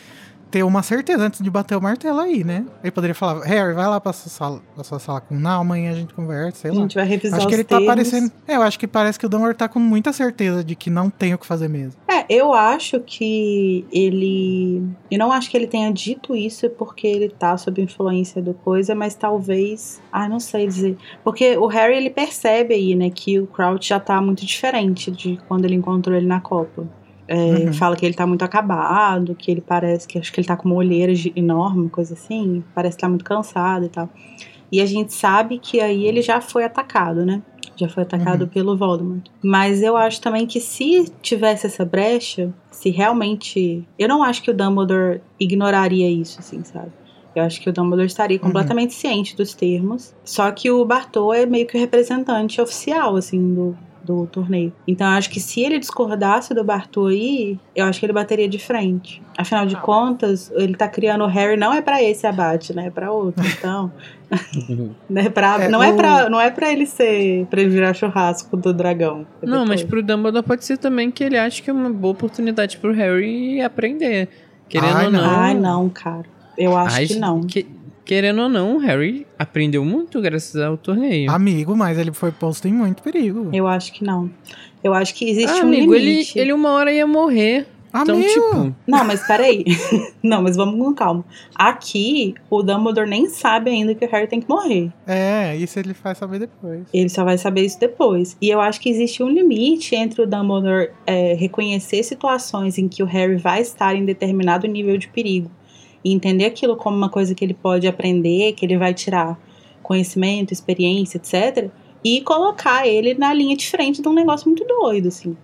[0.51, 2.65] ter uma certeza antes de bater o martelo aí, né?
[2.83, 5.91] Ele poderia falar, Harry, vai lá pra sua sala, pra sua sala com não, amanhã
[5.91, 6.81] a gente conversa, sei A lá.
[6.81, 7.87] gente vai revisar Acho que ele tá termos.
[7.87, 8.31] parecendo.
[8.47, 11.09] É, eu acho que parece que o Dumbledore tá com muita certeza de que não
[11.09, 11.93] tem o que fazer mesmo.
[12.07, 14.83] É, eu acho que ele.
[15.09, 18.93] Eu não acho que ele tenha dito isso porque ele tá sob influência do coisa,
[18.93, 20.01] mas talvez.
[20.11, 20.97] Ah, não sei dizer.
[21.23, 25.39] Porque o Harry ele percebe aí, né, que o Crouch já tá muito diferente de
[25.47, 26.85] quando ele encontrou ele na Copa.
[27.33, 27.73] É, Uhum.
[27.73, 30.67] Fala que ele tá muito acabado, que ele parece que acho que ele tá com
[30.67, 32.63] uma olheira enorme, coisa assim.
[32.75, 34.09] Parece que tá muito cansado e tal.
[34.71, 37.41] E a gente sabe que aí ele já foi atacado, né?
[37.77, 38.47] Já foi atacado Uhum.
[38.49, 39.23] pelo Voldemort.
[39.41, 43.87] Mas eu acho também que se tivesse essa brecha, se realmente.
[43.97, 46.91] Eu não acho que o Dumbledore ignoraria isso, assim, sabe?
[47.35, 48.43] Eu acho que o Dumbledore estaria Uhum.
[48.43, 50.13] completamente ciente dos termos.
[50.25, 54.73] Só que o Bartô é meio que o representante oficial, assim, do, do torneio.
[54.87, 58.47] Então eu acho que se ele discordasse do Bartô aí, eu acho que ele bateria
[58.49, 59.21] de frente.
[59.37, 62.87] Afinal de contas, ele tá criando o Harry não é pra esse abate, né?
[62.87, 63.43] É pra outro.
[63.47, 63.91] Então.
[65.09, 67.45] né, pra, É, não, é o- pra, não é pra ele ser.
[67.47, 69.25] pra ele virar churrasco do dragão.
[69.41, 72.77] Não, mas pro Dumbledore pode ser também que ele acha que é uma boa oportunidade
[72.77, 74.29] pro Harry aprender.
[74.69, 75.21] Querendo Ai, ou não.
[75.21, 75.29] não.
[75.39, 76.25] Ai, não, cara.
[76.57, 77.41] Eu acho Ai, que não.
[77.41, 77.67] que-
[78.11, 81.31] querendo ou não, o Harry aprendeu muito graças ao torneio.
[81.31, 83.49] Amigo, mas ele foi posto em muito perigo.
[83.53, 84.29] Eu acho que não.
[84.83, 86.37] Eu acho que existe Ah, um amigo, ele, limite.
[86.37, 87.67] ele uma hora ia morrer.
[87.87, 88.27] Então, Amigo!
[88.27, 89.63] tipo, Não, mas peraí.
[90.21, 91.23] não, mas vamos com calma.
[91.55, 94.91] Aqui, o Dumbledore nem sabe ainda que o Harry tem que morrer.
[95.07, 96.81] É, isso ele faz saber depois.
[96.93, 98.35] Ele só vai saber isso depois.
[98.41, 103.01] E eu acho que existe um limite entre o Dumbledore é, reconhecer situações em que
[103.03, 105.49] o Harry vai estar em determinado nível de perigo
[106.03, 109.39] e entender aquilo como uma coisa que ele pode aprender, que ele vai tirar
[109.81, 111.69] conhecimento, experiência, etc.
[112.03, 115.35] E colocar ele na linha de frente de um negócio muito doido, assim.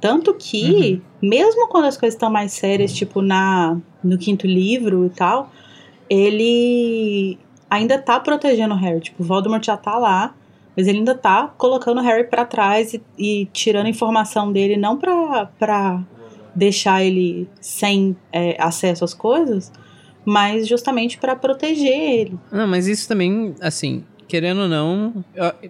[0.00, 5.10] Tanto que, mesmo quando as coisas estão mais sérias, tipo na no quinto livro e
[5.10, 5.50] tal,
[6.10, 7.38] ele
[7.70, 9.00] ainda tá protegendo o Harry.
[9.00, 10.34] Tipo, o Voldemort já tá lá,
[10.76, 14.98] mas ele ainda tá colocando o Harry pra trás e, e tirando informação dele, não
[14.98, 16.02] pra, pra
[16.54, 19.72] deixar ele sem é, acesso às coisas,
[20.24, 22.38] mas justamente pra proteger ele.
[22.50, 25.24] Não, mas isso também, assim, querendo ou não,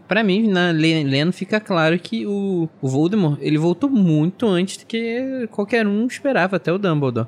[0.07, 4.77] pra mim, na le- lendo, fica claro que o, o Voldemort, ele voltou muito antes
[4.79, 7.27] do que qualquer um esperava, até o Dumbledore.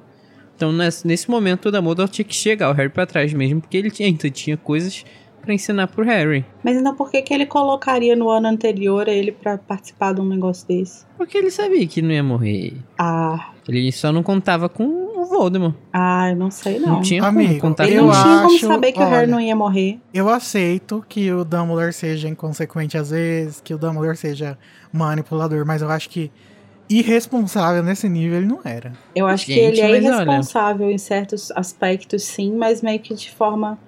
[0.54, 3.76] Então, nesse, nesse momento, o Dumbledore tinha que chegar o Harry pra trás mesmo, porque
[3.76, 5.04] ele tinha, ainda tinha coisas
[5.46, 6.44] pra ensinar pro Harry.
[6.62, 10.26] Mas então por que, que ele colocaria no ano anterior ele pra participar de um
[10.28, 11.06] negócio desse?
[11.16, 12.74] Porque ele sabia que não ia morrer.
[12.98, 15.74] Ah, Ele só não contava com o Voldemort.
[15.92, 17.00] ah, eu não sei Não, não.
[17.00, 19.26] tinha Amigo, como contar Ele eu não tinha como acho- saber que o Harry olha,
[19.28, 19.98] não ia morrer.
[20.12, 24.58] Eu aceito que o Dumbledore seja inconsequente às vezes, que o Dumbledore seja
[24.92, 26.30] manipulador, mas eu acho que
[26.88, 28.92] irresponsável nesse nível ele não era.
[29.14, 33.00] Eu acho que Gente, ele é mas olha- irresponsável em certos aspectos, sim, mas meio
[33.00, 33.78] que de forma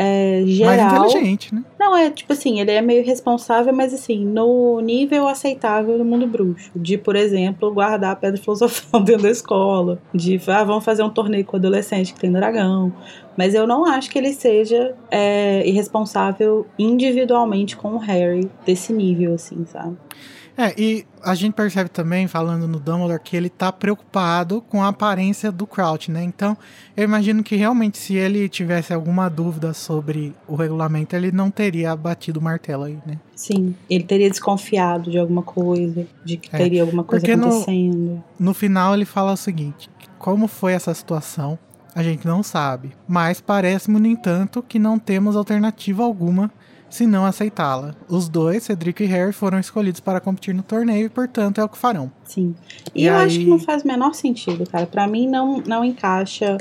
[0.00, 1.06] é, Mais geral.
[1.06, 1.64] inteligente, né?
[1.76, 6.24] Não, é tipo assim, ele é meio responsável, mas assim, no nível aceitável do mundo
[6.24, 6.70] bruxo.
[6.74, 10.00] De, por exemplo, guardar a pedra filosofal dentro da escola.
[10.14, 12.92] De, ah, vamos fazer um torneio com adolescente que tem dragão.
[13.36, 19.34] Mas eu não acho que ele seja é, irresponsável individualmente com o Harry desse nível,
[19.34, 19.96] assim, sabe?
[20.60, 24.88] É, e a gente percebe também, falando no Dumbledore, que ele tá preocupado com a
[24.88, 26.24] aparência do Crouch, né?
[26.24, 26.56] Então,
[26.96, 31.94] eu imagino que realmente se ele tivesse alguma dúvida sobre o regulamento, ele não teria
[31.94, 33.18] batido o martelo aí, né?
[33.36, 37.46] Sim, ele teria desconfiado de alguma coisa, de que É, teria alguma coisa porque no-
[37.46, 38.24] acontecendo.
[38.36, 41.56] No final ele fala o seguinte: como foi essa situação,
[41.94, 42.90] a gente não sabe.
[43.06, 46.50] Mas parece-me, no entanto, que não temos alternativa alguma
[46.90, 47.94] se não aceitá-la.
[48.08, 51.68] Os dois, Cedric e Harry, foram escolhidos para competir no torneio e, portanto, é o
[51.68, 52.10] que farão.
[52.24, 52.54] Sim.
[52.94, 54.86] E, E eu acho aí- que não faz o menor sentido, cara.
[54.86, 56.58] Pra mim não, não encaixa.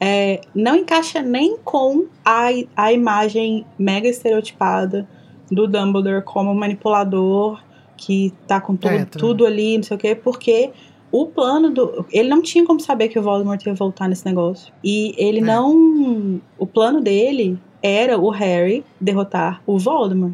[0.00, 5.08] é, não encaixa nem com a, a imagem mega estereotipada
[5.50, 7.62] do Dumbledore como manipulador
[7.96, 10.70] que tá com tudo, É, tudo ali, não sei o quê, porque
[11.12, 12.04] o plano do.
[12.10, 14.72] Ele não tinha como saber que o Voldemort ia voltar nesse negócio.
[14.82, 15.42] E ele É.
[15.42, 16.40] não.
[16.58, 20.32] O plano dele era o Harry derrotar o Voldemort.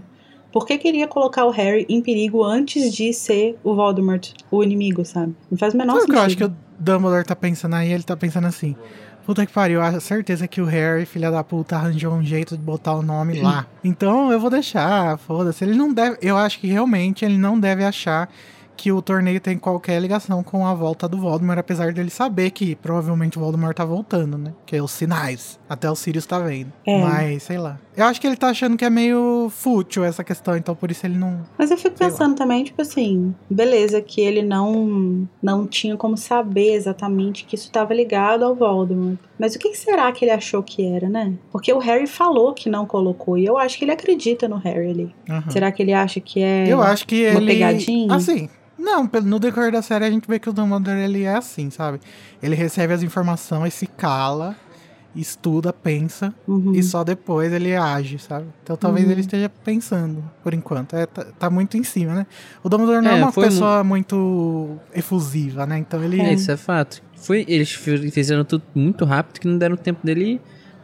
[0.53, 5.05] Por que queria colocar o Harry em perigo antes de ser o Voldemort, o inimigo,
[5.05, 5.35] sabe?
[5.51, 6.19] Não faz o menor Sabe o que sentido.
[6.21, 7.93] eu acho que o Dumbledore tá pensando aí?
[7.93, 8.77] Ele tá pensando assim.
[9.27, 12.63] Puta que pariu, acho certeza que o Harry, filha da puta, arranjou um jeito de
[12.63, 13.67] botar o nome lá.
[13.85, 15.65] Então eu vou deixar, foda-se.
[15.65, 16.19] Ele não deve.
[16.23, 18.29] Eu acho que realmente ele não deve achar
[18.81, 22.75] que o torneio tem qualquer ligação com a volta do Voldemort, apesar dele saber que
[22.75, 24.55] provavelmente o Voldemort tá voltando, né?
[24.65, 25.61] Que é os sinais.
[25.69, 26.73] Até o Sirius tá vendo.
[26.87, 26.99] É.
[26.99, 27.79] Mas, sei lá.
[27.95, 31.05] Eu acho que ele tá achando que é meio fútil essa questão, então por isso
[31.05, 31.43] ele não.
[31.59, 32.11] Mas eu fico Sei lá.
[32.11, 37.67] pensando também, tipo assim, beleza, que ele não não tinha como saber exatamente que isso
[37.67, 39.19] estava ligado ao Voldemort.
[39.39, 41.35] Mas o que será que ele achou que era, né?
[41.53, 44.89] Porque o Harry falou que não colocou, e eu acho que ele acredita no Harry
[44.91, 45.15] ali.
[45.29, 45.51] Aham.
[45.51, 46.67] Será que ele acha que é.
[46.67, 47.53] Eu acho que uma ele.
[47.53, 48.15] pegadinha?
[48.15, 48.49] Assim.
[48.81, 52.01] Não, no decorrer da série a gente vê que o Dumbledore ele é assim, sabe?
[52.43, 54.57] Ele recebe as informações, se cala,
[55.15, 56.73] estuda, pensa Uhum.
[56.75, 58.47] e só depois ele age, sabe?
[58.63, 59.13] Então talvez Uhum.
[59.13, 60.95] ele esteja pensando, por enquanto.
[60.97, 62.27] É, tá, tá muito em cima, né?
[62.63, 65.79] O Dumbledore não é, É, uma pessoa muito efusiva, né?
[65.79, 66.21] Então ele.
[66.21, 67.03] É, isso é fato.
[67.17, 70.41] Foi, eles fi- fizeram tudo muito rápido que não deram tempo dele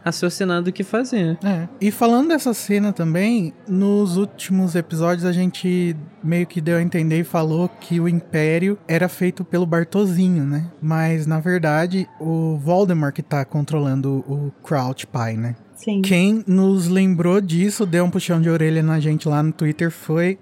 [0.07, 1.37] raciocinar do que fazer.
[1.43, 1.67] É.
[1.79, 7.19] E falando dessa cena também, nos últimos episódios a gente meio que deu a entender
[7.19, 10.65] e falou que o Império era feito pelo Bartozinho, né?
[10.81, 15.55] Mas na verdade o Voldemort que tá controlando o Crouch Pie, né?
[15.75, 16.01] Sim.
[16.01, 20.39] Quem nos lembrou disso, deu um puxão de orelha na gente lá no Twitter foi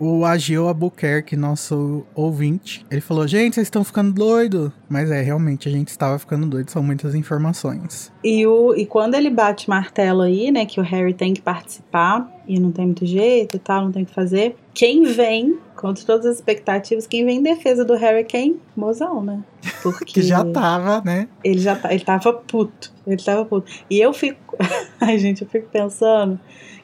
[0.00, 2.84] o Ageu Albuquerque, nosso ouvinte.
[2.90, 4.72] Ele falou: Gente, vocês estão ficando doido.
[4.88, 8.12] Mas é, realmente a gente estava ficando doido, são muitas informações.
[8.24, 12.26] E, o, e quando ele bate martelo aí, né, que o Harry tem que participar
[12.46, 14.56] e não tem muito jeito e tal, não tem o que fazer.
[14.72, 18.60] Quem vem, contra todas as expectativas, quem vem em defesa do Harry é quem?
[18.74, 19.42] Mozão, né?
[19.82, 21.28] Porque Que já tava, né?
[21.44, 22.92] ele já tá, ele tava puto.
[23.06, 23.70] Ele tava puto.
[23.90, 24.56] E eu fico.
[25.00, 26.38] Ai, gente, eu fico pensando.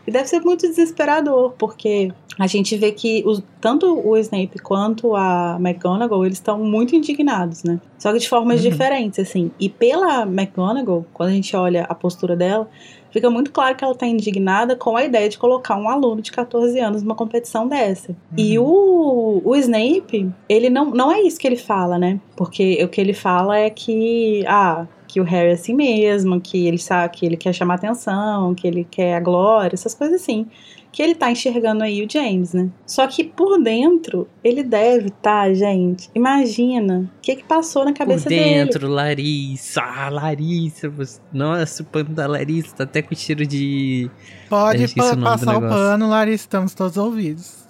[0.07, 5.14] E deve ser muito desesperador, porque a gente vê que os, tanto o Snape quanto
[5.17, 7.81] a McGonagall, eles estão muito indignados, né?
[7.99, 8.71] Só que de formas Uhum.
[8.71, 9.51] diferentes, assim.
[9.59, 12.69] E pela McGonagall, quando a gente olha a postura dela,
[13.14, 16.33] fica muito claro que ela tá indignada com a ideia de colocar um aluno de
[16.33, 18.14] 14 anos numa competição dessa.
[18.37, 22.18] E o, o Snape, ele não, não é isso que ele fala, né?
[22.37, 26.66] Porque o que ele fala é que, ah, que o Harry é assim mesmo, que
[26.66, 30.48] ele sabe que ele quer chamar atenção, que ele quer a glória, essas coisas assim.
[30.94, 32.68] Que ele tá enxergando aí o James, né?
[32.87, 36.09] Só que por dentro, ele deve tá, gente.
[36.14, 38.44] Imagina o que que passou na Por cabeça dele.
[38.44, 39.80] dentro, Larissa.
[39.83, 40.92] Ah, Larissa.
[41.33, 44.09] Nossa, o pano da Larissa tá até com cheiro de.
[44.48, 47.64] Pode pa- passar o pano, Larissa, estamos todos ouvidos.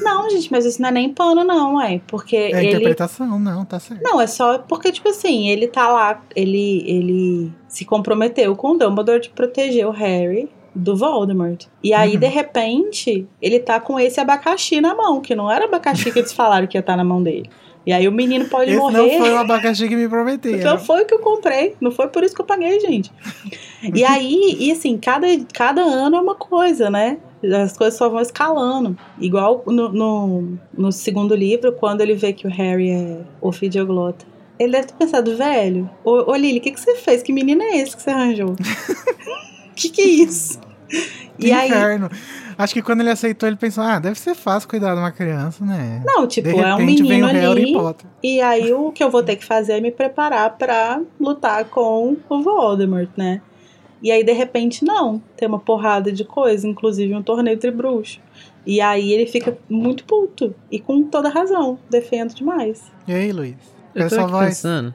[0.00, 2.00] Não, gente, mas isso não é nem pano, não, ué.
[2.06, 2.68] Porque É ele.
[2.70, 4.00] interpretação, não, tá certo.
[4.02, 8.78] Não, é só porque, tipo assim, ele tá lá, ele, ele se comprometeu com o
[8.78, 11.66] Dumbledore de proteger o Harry do Voldemort.
[11.82, 12.20] E aí, Uhum.
[12.20, 16.32] de repente, ele tá com esse abacaxi na mão, que não era abacaxi que eles
[16.32, 17.48] falaram que ia estar na mão dele.
[17.86, 18.98] E aí o menino pode Esse morrer.
[18.98, 20.72] não foi o abacaxi que me prometeram.
[20.72, 23.10] Não foi o que eu comprei, não foi por isso que eu paguei, gente.
[23.94, 27.16] E aí, e assim, cada, cada ano é uma coisa, né?
[27.42, 28.96] As coisas só vão escalando.
[29.18, 34.26] Igual no, no, no segundo livro, quando ele vê que o Harry é ofidioglota.
[34.58, 37.22] Ele deve ter pensado, velho, ô, ô Lily, o que, que você fez?
[37.22, 38.54] Que menino é esse que você arranjou?
[39.74, 40.60] que que é isso?
[41.38, 42.10] Que E aí, inferno.
[42.58, 45.64] Acho que quando ele aceitou, ele pensou, ah, deve ser fácil cuidar de uma criança,
[45.64, 46.02] né?
[46.04, 47.74] Não, tipo, de é um repente vem menino ali.
[48.22, 52.16] E aí o que eu vou ter que fazer é me preparar pra lutar com
[52.28, 53.40] o Voldemort, né?
[54.02, 55.22] E aí, de repente, não.
[55.36, 58.20] Tem uma porrada de coisa, inclusive um torneio entre bruxos.
[58.66, 60.54] E aí ele fica muito puto.
[60.70, 61.78] E com toda razão.
[61.88, 62.90] Defendo demais.
[63.06, 63.56] E aí, Luiz?
[63.94, 64.46] Eu tô Essa aqui voz.
[64.48, 64.94] pensando.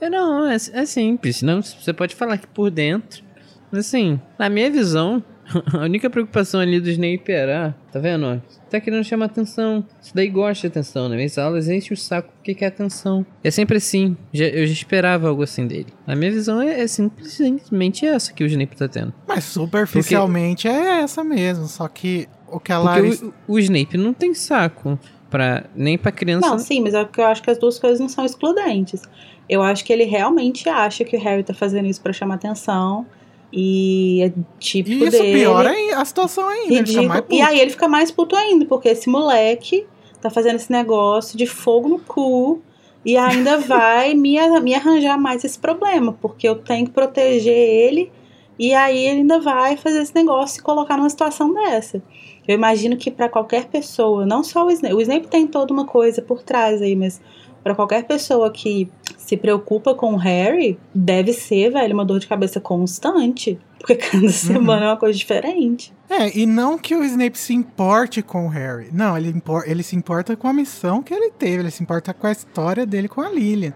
[0.00, 1.42] É, não, é, é simples.
[1.42, 3.22] Não, você pode falar que por dentro.
[3.70, 5.22] Mas assim, na minha visão,
[5.74, 8.42] a única preocupação ali do Snape era, ah, tá vendo?
[8.70, 9.84] Tá querendo chamar atenção.
[10.00, 11.16] Isso daí gosta de atenção, né?
[11.16, 13.24] Minhas aulas enche o saco porque quer atenção.
[13.42, 14.14] É sempre assim.
[14.32, 15.86] Já- eu já esperava algo assim dele.
[16.06, 19.12] A minha visão é, é simplesmente essa que o Snape tá tendo.
[19.26, 21.66] Mas superficialmente é essa mesmo.
[21.66, 23.26] Só que o que a Porque Larissa.
[23.26, 24.98] o, o Snape não tem saco
[25.30, 26.46] pra, nem pra criança.
[26.46, 29.02] Não, sim, mas é porque eu acho que as duas coisas não são excludentes.
[29.48, 33.06] Eu acho que ele realmente acha que o Harry tá fazendo isso pra chamar atenção.
[33.52, 35.38] E é típico E isso dele.
[35.40, 36.74] piora a situação ainda.
[36.74, 37.08] Ele fica ridículo.
[37.08, 37.34] mais puto.
[37.34, 39.86] E aí ele fica mais puto ainda, porque esse moleque
[40.20, 42.60] tá fazendo esse negócio de fogo no cu
[43.04, 48.10] e ainda vai me, me arranjar mais esse problema, porque eu tenho que proteger ele
[48.58, 52.02] e aí ele ainda vai fazer esse negócio e colocar numa situação dessa.
[52.46, 55.84] Eu imagino que pra qualquer pessoa, não só o Snape, o Snape tem toda uma
[55.84, 57.20] coisa por trás aí, mas
[57.62, 62.26] pra qualquer pessoa que se preocupa com o Harry, deve ser, velho, uma dor de
[62.26, 63.58] cabeça constante.
[63.78, 65.92] Porque cada semana é uma coisa diferente.
[66.08, 68.88] É, e não que o Snape se importe com o Harry.
[68.92, 71.62] Não, ele, impor- ele se importa com a missão que ele teve.
[71.62, 73.72] Ele se importa com a história dele com a Lilian.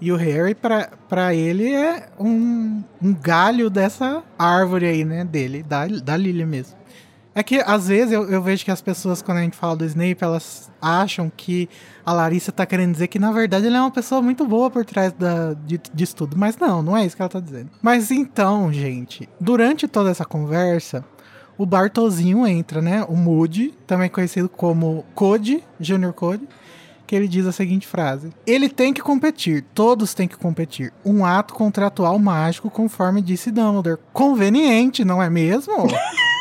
[0.00, 5.24] E o Harry, pra, pra ele, é um, um galho dessa árvore aí, né?
[5.24, 6.76] Dele, da, da Lilian mesmo.
[7.34, 9.84] É que, às vezes, eu, eu vejo que as pessoas, quando a gente fala do
[9.86, 11.68] Snape, elas acham que
[12.04, 14.84] a Larissa tá querendo dizer que, na verdade, ele é uma pessoa muito boa por
[14.84, 16.36] trás da, de, disso tudo.
[16.36, 17.70] Mas não, não é isso que ela tá dizendo.
[17.80, 21.02] Mas então, gente, durante toda essa conversa,
[21.56, 23.04] o Bartozinho entra, né?
[23.08, 26.46] O Moody, também conhecido como Code, Junior Code,
[27.06, 30.92] que ele diz a seguinte frase: Ele tem que competir, todos têm que competir.
[31.04, 34.00] Um ato contratual mágico, conforme disse Dumbledore.
[34.12, 35.72] Conveniente, não é mesmo?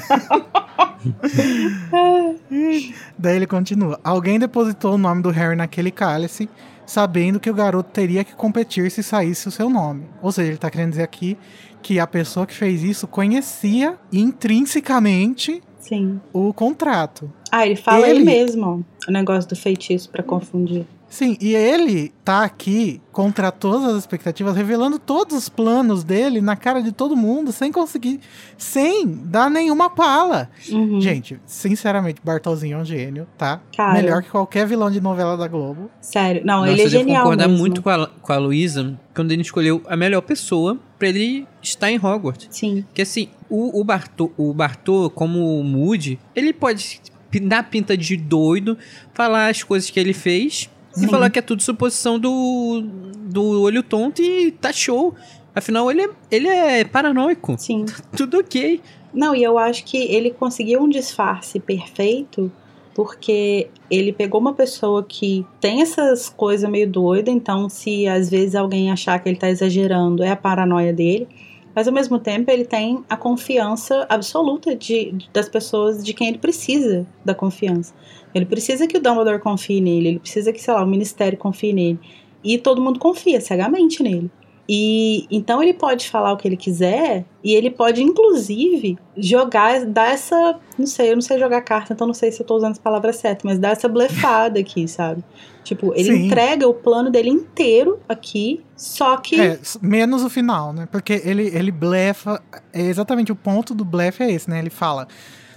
[3.18, 6.48] Daí ele continua: Alguém depositou o nome do Harry naquele cálice,
[6.86, 10.04] sabendo que o garoto teria que competir se saísse o seu nome.
[10.20, 11.36] Ou seja, ele tá querendo dizer aqui
[11.82, 16.20] que a pessoa que fez isso conhecia intrinsecamente Sim.
[16.32, 17.30] o contrato.
[17.50, 18.84] Ah, ele fala Ele- ele mesmo.
[19.08, 20.86] O negócio do feitiço pra confundir.
[21.12, 26.56] Sim, e ele tá aqui contra todas as expectativas, revelando todos os planos dele na
[26.56, 28.18] cara de todo mundo, sem conseguir,
[28.56, 30.48] sem dar nenhuma pala.
[30.70, 31.02] Uhum.
[31.02, 33.60] Gente, sinceramente, Bartolzinho é um gênio, tá?
[33.76, 33.92] Cara.
[33.92, 35.90] Melhor que qualquer vilão de novela da Globo.
[36.00, 36.40] Sério.
[36.46, 37.58] Não, Nossa, ele é eu genial concordar mesmo.
[37.58, 41.90] muito com a, com a Luísa quando ele escolheu a melhor pessoa pra ele estar
[41.90, 42.48] em Hogwarts.
[42.50, 42.86] Sim.
[42.94, 47.02] Que assim, o, o, Bartô, o Bartô, como o Moody, ele pode
[47.42, 48.78] dar pinta de doido,
[49.12, 52.82] falar as coisas que ele fez E falar que é tudo suposição do,
[53.24, 55.14] do olho tonto e tá show.
[55.54, 57.56] Afinal, ele é, ele é paranoico.
[57.58, 57.84] Sim.
[58.16, 58.80] Tudo ok.
[59.12, 62.50] Não, e eu acho que ele conseguiu um disfarce perfeito
[62.94, 68.54] porque ele pegou uma pessoa que tem essas coisas meio doidas, então se às vezes
[68.54, 71.26] alguém achar que ele tá exagerando, é a paranoia dele.
[71.74, 76.38] Mas ao mesmo tempo ele tem a confiança absoluta de, das pessoas de quem ele
[76.38, 77.94] precisa da confiança.
[78.34, 81.72] Ele precisa que o Dumbledore confie nele, ele precisa que, sei lá, o ministério confie
[81.72, 81.98] nele.
[82.44, 84.30] E todo mundo confia cegamente nele.
[84.68, 90.12] E então ele pode falar o que ele quiser e ele pode inclusive jogar, dar
[90.12, 92.72] essa, não sei, eu não sei jogar carta, então não sei se eu tô usando
[92.72, 95.24] as palavras certas, mas dar essa blefada aqui, sabe?
[95.64, 96.26] Tipo, ele Sim.
[96.26, 100.88] entrega o plano dele inteiro aqui, só que É, menos o final, né?
[100.90, 102.42] Porque ele, ele blefa.
[102.72, 104.58] É exatamente o ponto do blefe é esse, né?
[104.58, 105.06] Ele fala: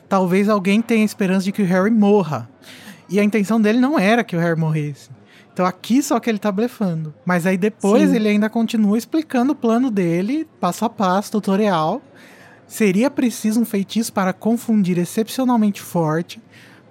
[0.07, 2.49] talvez alguém tenha esperança de que o Harry morra.
[3.09, 5.09] E a intenção dele não era que o Harry morresse.
[5.55, 7.13] Então aqui só que ele tá blefando.
[7.23, 8.17] Mas aí depois Sim.
[8.17, 12.01] ele ainda continua explicando o plano dele, passo a passo, tutorial.
[12.67, 16.41] Seria preciso um feitiço para confundir excepcionalmente forte,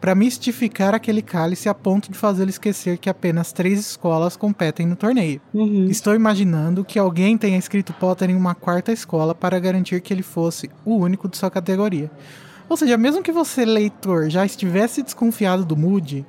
[0.00, 4.96] para mistificar aquele cálice a ponto de fazê-lo esquecer que apenas três escolas competem no
[4.96, 5.42] torneio.
[5.52, 5.84] Uhum.
[5.90, 10.22] Estou imaginando que alguém tenha escrito Potter em uma quarta escola para garantir que ele
[10.22, 12.10] fosse o único de sua categoria.
[12.66, 16.24] Ou seja, mesmo que você, leitor, já estivesse desconfiado do Moody,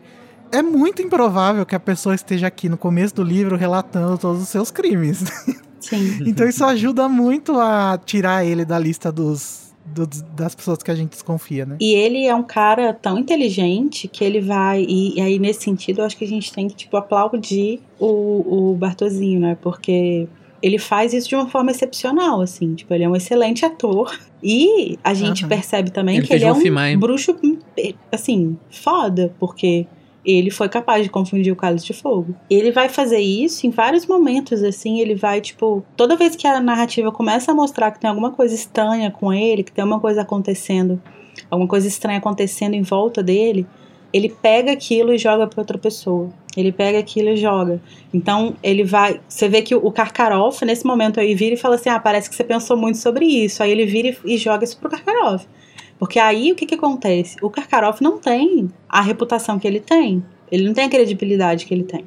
[0.56, 4.50] é muito improvável que a pessoa esteja aqui no começo do livro relatando todos os
[4.50, 5.24] seus crimes.
[5.80, 6.18] Sim.
[6.26, 10.96] então isso ajuda muito a tirar ele da lista dos, dos- das pessoas que a
[10.96, 11.78] gente desconfia, né?
[11.80, 14.82] E ele é um cara tão inteligente que ele vai.
[14.82, 18.72] E, e aí, nesse sentido, eu acho que a gente tem que, tipo, aplaudir o,
[18.72, 19.58] o Bartozinho, né?
[19.62, 20.28] Porque
[20.60, 22.73] ele faz isso de uma forma excepcional, assim.
[22.73, 24.17] Tipo, ele é um excelente ator.
[24.42, 25.50] E a gente Aham.
[25.50, 26.98] percebe também Ele que ele é um Wolfenheim.
[26.98, 27.36] bruxo,
[28.12, 29.86] assim, foda, porque
[30.26, 32.36] ele foi capaz de confundir o cálice de fogo.
[32.50, 36.60] Ele vai fazer isso em vários momentos, assim, ele vai, tipo, toda vez que a
[36.60, 40.21] narrativa começa a mostrar que tem alguma coisa estranha com ele, que tem uma coisa
[40.21, 41.02] acontecendo,
[41.50, 43.67] alguma coisa estranha acontecendo em volta dele,
[44.15, 46.30] ele pega aquilo e joga pra outra pessoa.
[46.56, 47.82] Ele pega aquilo e joga.
[48.13, 49.19] Então, ele vai.
[49.28, 52.36] Você vê que o Karkaroff, nesse momento aí, vira e fala assim: Ah, parece que
[52.36, 53.62] você pensou muito sobre isso.
[53.62, 55.46] Aí ele vira e joga isso pro Karkaroff.
[55.98, 57.37] Porque aí o que, que acontece?
[57.41, 60.23] O Karkaroff não tem a reputação que ele tem.
[60.52, 62.06] Ele não tem a credibilidade que ele tem.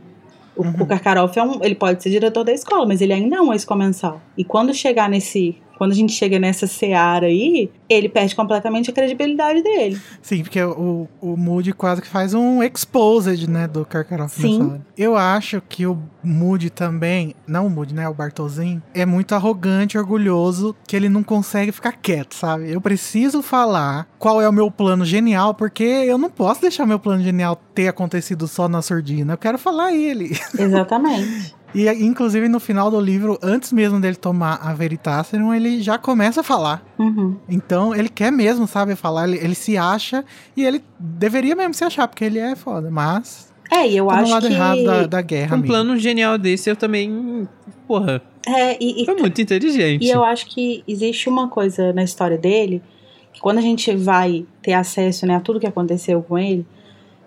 [0.55, 0.75] O, Uhum.
[0.81, 3.53] o Karkaroff é um, ele pode ser diretor da escola, mas ele ainda é um
[3.53, 4.21] ex-comensal.
[4.37, 5.57] E quando chegar nesse.
[5.79, 9.99] Quando a gente chega nessa seara aí, ele perde completamente a credibilidade dele.
[10.21, 14.81] Sim, porque o, o Moody quase que faz um exposed, né, do Karkaroff Sim.
[14.97, 19.97] Eu acho que o Moody também, não o Moody, né, o Bartolzinho, é muito arrogante,
[19.97, 22.73] orgulhoso, que ele não consegue ficar quieto, sabe?
[22.73, 26.99] Eu preciso falar qual é o meu plano genial, porque eu não posso deixar meu
[26.99, 29.35] plano genial ter acontecido só na surdina.
[29.35, 30.37] Eu quero falar ele.
[30.59, 31.58] Exatamente.
[31.75, 36.41] E, inclusive, no final do livro, antes mesmo dele tomar a Veritaserum, ele já começa
[36.41, 36.83] a falar.
[36.99, 37.37] Uhum.
[37.49, 40.25] Então, ele quer mesmo, sabe, falar, ele, ele se acha,
[40.57, 44.17] e ele deveria mesmo se achar, porque ele é foda, mas É, e eu tá
[44.17, 44.53] no acho lado que.
[44.55, 45.69] errado da, da guerra, Um amigo.
[45.69, 47.47] plano genial desse eu também.
[47.87, 50.05] Porra, É, e, e- foi muito inteligente.
[50.07, 52.83] e eu acho que existe uma coisa na história dele,
[53.33, 56.67] que quando a gente vai ter acesso né, a tudo que aconteceu com ele,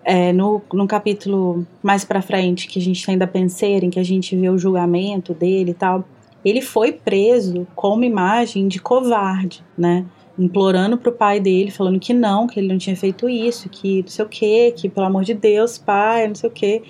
[0.03, 4.35] é, no, capítulo mais pra frente, que a gente tem da em que a gente
[4.35, 6.03] vê o julgamento dele e tal,
[6.43, 10.05] ele foi preso com uma imagem de covarde, né?
[10.37, 14.07] Implorando pro pai dele, falando que não, que ele não tinha feito isso, que não
[14.07, 16.81] sei o que, que pelo amor de Deus, pai, não sei o que.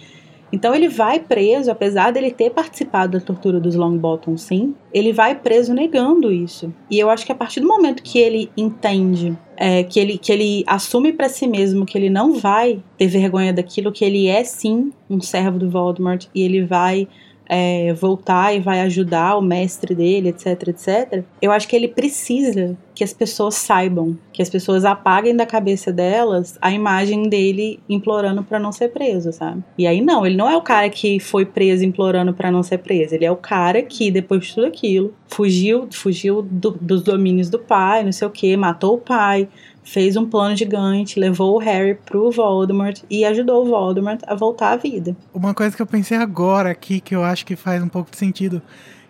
[0.52, 5.34] Então ele vai preso, apesar dele ter participado da tortura dos Longbottom, sim, ele vai
[5.34, 6.74] preso negando isso.
[6.90, 10.32] E eu acho que a partir do momento que ele entende, é, que, ele, que
[10.32, 14.44] ele assume pra si mesmo que ele não vai ter vergonha daquilo, que ele é
[14.44, 17.08] sim um servo do Voldemort e ele vai
[17.54, 21.22] é, voltar e vai ajudar o mestre dele, etc, etc.
[21.42, 25.92] Eu acho que ele precisa que as pessoas saibam, que as pessoas apaguem da cabeça
[25.92, 29.62] delas a imagem dele implorando pra não ser preso, sabe?
[29.78, 32.78] E aí não, ele não é o cara que foi preso implorando pra não ser
[32.78, 37.50] preso, ele é o cara que depois de tudo aquilo fugiu, fugiu do- dos domínios
[37.50, 39.48] do pai, não sei o que, matou o pai,
[39.84, 44.72] fez um plano gigante, levou o Harry pro Voldemort e ajudou o Voldemort a voltar
[44.72, 45.16] à vida.
[45.34, 48.18] Uma coisa que eu pensei agora aqui, que eu acho que faz um pouco de
[48.18, 48.62] sentido,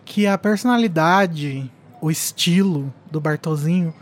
[0.06, 1.70] que a personalidade,
[2.02, 3.94] o estilo do Bartolzinho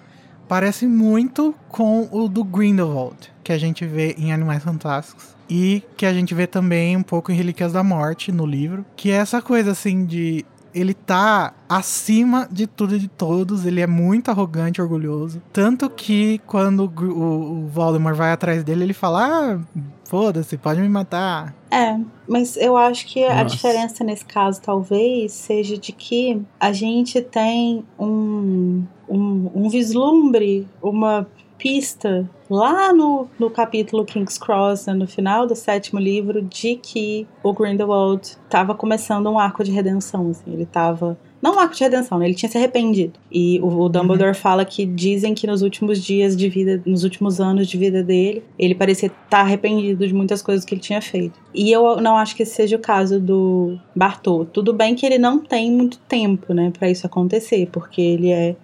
[0.48, 5.38] parece muito com o do Grindelwald, que a gente vê em Animais Fantásticos.
[5.48, 8.86] E que a gente vê também um pouco em Relíquias da Morte, no livro.
[8.96, 10.46] Que é essa coisa assim de.
[10.74, 15.42] Ele tá acima de tudo e de todos, ele é muito arrogante e orgulhoso.
[15.52, 19.60] Tanto que quando o o, Voldemort vai atrás dele, ele fala: Ah,
[20.06, 21.54] foda-se, pode me matar.
[21.72, 21.98] É,
[22.28, 23.56] mas eu acho que a Nossa.
[23.56, 31.28] diferença nesse caso talvez seja de que a gente tem um, um, um vislumbre, uma
[31.60, 37.28] pista lá no, no capítulo King's Cross, né, no final do sétimo livro, de que
[37.44, 40.32] o Grindelwald estava começando um arco de redenção.
[40.32, 41.20] Assim, ele estava.
[41.42, 42.26] Não um arco de redenção, né?
[42.26, 43.14] Ele tinha se arrependido.
[43.32, 47.40] E o, o Dumbledore fala que dizem que nos últimos dias de vida, nos últimos
[47.40, 51.40] anos de vida dele, ele parecia estar arrependido de muitas coisas que ele tinha feito.
[51.54, 54.46] E eu não acho que esse seja o caso do Bartô.
[54.46, 58.56] Tudo bem que ele não tem muito tempo, né, para isso acontecer, porque ele é,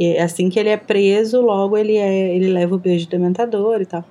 [0.00, 3.80] é assim que ele é preso, logo ele é, ele leva o beijo do dementador
[3.80, 4.04] e tal.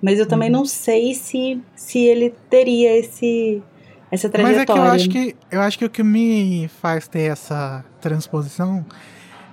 [0.00, 0.58] Mas eu também Uhum.
[0.58, 3.62] não sei se se ele teria esse
[4.10, 4.80] essa Mas é que trajetória.
[4.82, 8.84] eu acho que eu acho que o que me faz ter essa transposição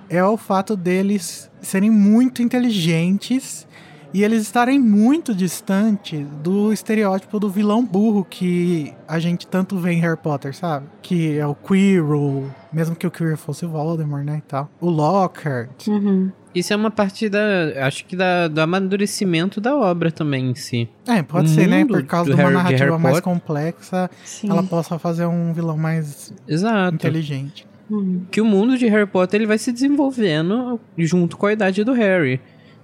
[0.08, 3.66] é o fato deles serem muito inteligentes
[4.12, 9.92] e eles estarem muito distantes do estereótipo do vilão burro que a gente tanto vê
[9.92, 10.86] em Harry Potter, sabe?
[11.02, 14.68] Que é o Quirrell, mesmo que o Quirrell fosse o Voldemort, né, e tal.
[14.80, 15.86] O Lockhart.
[15.88, 16.30] Uhum.
[16.52, 17.38] Isso é uma parte da.
[17.86, 20.88] Acho que da, do amadurecimento da obra também em si.
[21.06, 21.84] É, pode O ser, né?
[21.84, 23.22] Por causa de uma Harry- narrativa Harry mais Potter.
[23.32, 24.50] complexa, Sim.
[24.50, 26.94] ela possa fazer um vilão mais Exato.
[26.96, 27.68] inteligente.
[27.88, 28.22] Uhum.
[28.30, 31.92] que o mundo de Harry Potter ele vai se desenvolvendo junto com a idade do
[31.92, 32.40] Harry.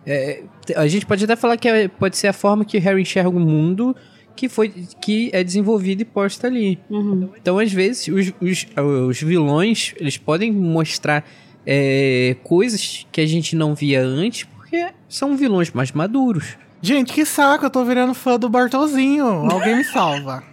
[0.07, 0.43] É,
[0.77, 3.41] a gente pode até falar que é- pode ser a forma que Harry enxerga o
[3.41, 3.95] mundo
[4.37, 4.69] que foi
[5.01, 6.79] que é desenvolvido e posta ali.
[6.91, 7.31] Uhum.
[7.41, 8.67] Então, às vezes, os, os,
[9.09, 11.27] os vilões eles podem mostrar
[11.67, 16.57] é, coisas que a gente não via antes porque são vilões mais maduros.
[16.83, 19.25] Gente, que saco, eu tô virando fã do Bartolzinho.
[19.51, 20.43] Alguém me salva.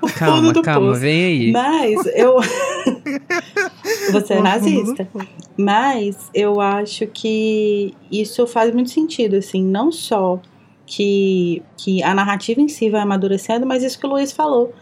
[0.00, 1.00] fundo Calma, do calma, poço.
[1.00, 1.52] vem aí.
[1.52, 2.36] Mas eu
[4.12, 5.08] Você é nazista.
[5.56, 10.40] Mas eu acho que isso faz muito sentido, assim, não só
[10.86, 14.72] que, que a narrativa em si vai amadurecendo, mas isso que o Luiz falou,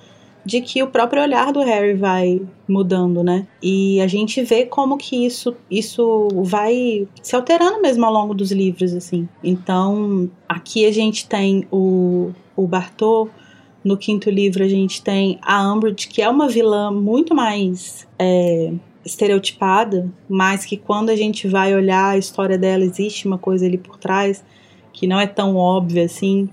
[0.44, 3.46] de que o próprio olhar do Harry vai mudando, né?
[3.62, 8.52] E a gente vê como que isso, isso vai se alterando mesmo ao longo dos
[8.52, 9.28] livros, assim.
[9.42, 13.28] Então, aqui a gente tem o, o Bartô,
[13.84, 18.72] no quinto livro a gente tem a Umbridge, que é uma vilã muito mais é,
[19.04, 23.76] estereotipada, mas que quando a gente vai olhar a história dela, existe uma coisa ali
[23.76, 24.42] por trás
[24.94, 26.48] que não é tão óbvia assim.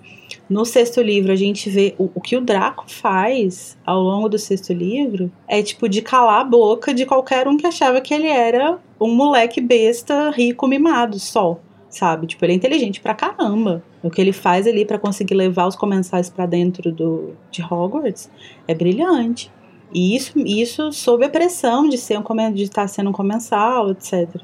[0.49, 4.37] No sexto livro, a gente vê o, o que o Draco faz ao longo do
[4.37, 8.27] sexto livro é tipo de calar a boca de qualquer um que achava que ele
[8.27, 11.57] era um moleque besta, rico, mimado, só.
[11.89, 12.27] Sabe?
[12.27, 13.83] Tipo, ele é inteligente pra caramba.
[14.01, 18.29] O que ele faz ali pra conseguir levar os comensais pra dentro do, de Hogwarts
[18.67, 19.51] é brilhante.
[19.93, 24.41] E isso, isso sob a pressão de ser um de estar sendo um comensal, etc.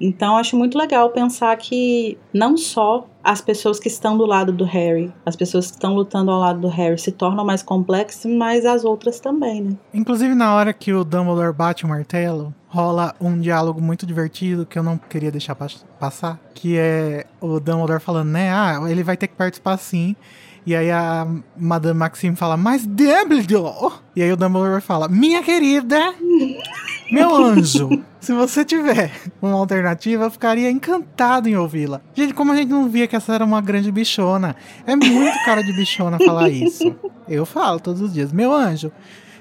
[0.00, 4.64] Então acho muito legal pensar que não só as pessoas que estão do lado do
[4.64, 8.66] Harry, as pessoas que estão lutando ao lado do Harry se tornam mais complexas, mas
[8.66, 9.76] as outras também, né?
[9.94, 14.78] Inclusive, na hora que o Dumbledore bate o martelo, rola um diálogo muito divertido que
[14.78, 16.38] eu não queria deixar pas- passar.
[16.54, 18.50] Que é o Dumbledore falando, né?
[18.52, 20.14] Ah, ele vai ter que participar sim.
[20.66, 23.96] E aí a Madame Maxime fala, mas Dumbledore!
[24.16, 26.14] E aí o Dumbledore fala, minha querida,
[27.12, 29.12] meu anjo, se você tiver
[29.42, 32.00] uma alternativa, eu ficaria encantado em ouvi-la.
[32.14, 34.56] Gente, como a gente não via que essa era uma grande bichona.
[34.86, 36.96] É muito cara de bichona falar isso.
[37.28, 38.90] Eu falo todos os dias, meu anjo,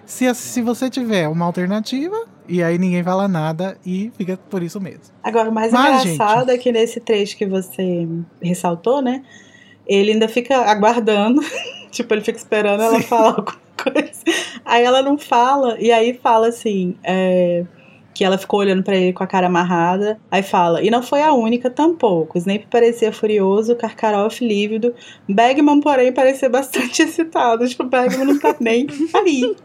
[0.05, 2.15] se, se você tiver uma alternativa,
[2.47, 5.13] e aí ninguém fala nada e fica por isso mesmo.
[5.23, 8.07] Agora, o mais Mas, engraçado é que nesse trecho que você
[8.41, 9.23] ressaltou, né?
[9.87, 11.41] Ele ainda fica aguardando.
[11.91, 14.23] tipo, ele fica esperando ela falar alguma coisa.
[14.65, 15.77] Aí ela não fala.
[15.79, 16.95] E aí fala assim.
[17.03, 17.65] é,
[18.13, 20.19] que ela ficou olhando pra ele com a cara amarrada.
[20.29, 20.81] Aí fala.
[20.81, 22.37] E não foi a única tampouco.
[22.37, 24.93] Snape parecia furioso, Karkaroff lívido.
[25.27, 27.67] Bagman, porém, parecia bastante excitado.
[27.67, 29.55] Tipo, Bagman não tá nem aí.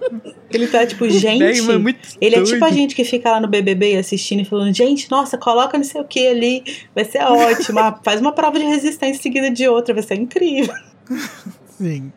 [0.50, 1.38] Ele tá tipo, gente.
[1.62, 4.74] Bagman é Ele é tipo a gente que fica lá no BBB assistindo e falando,
[4.74, 7.78] gente, nossa, coloca não sei o que ali, vai ser ótimo.
[7.78, 10.74] Ah, Faz uma prova de resistência seguida de outra, vai ser incrível.
[11.78, 12.12] Sim.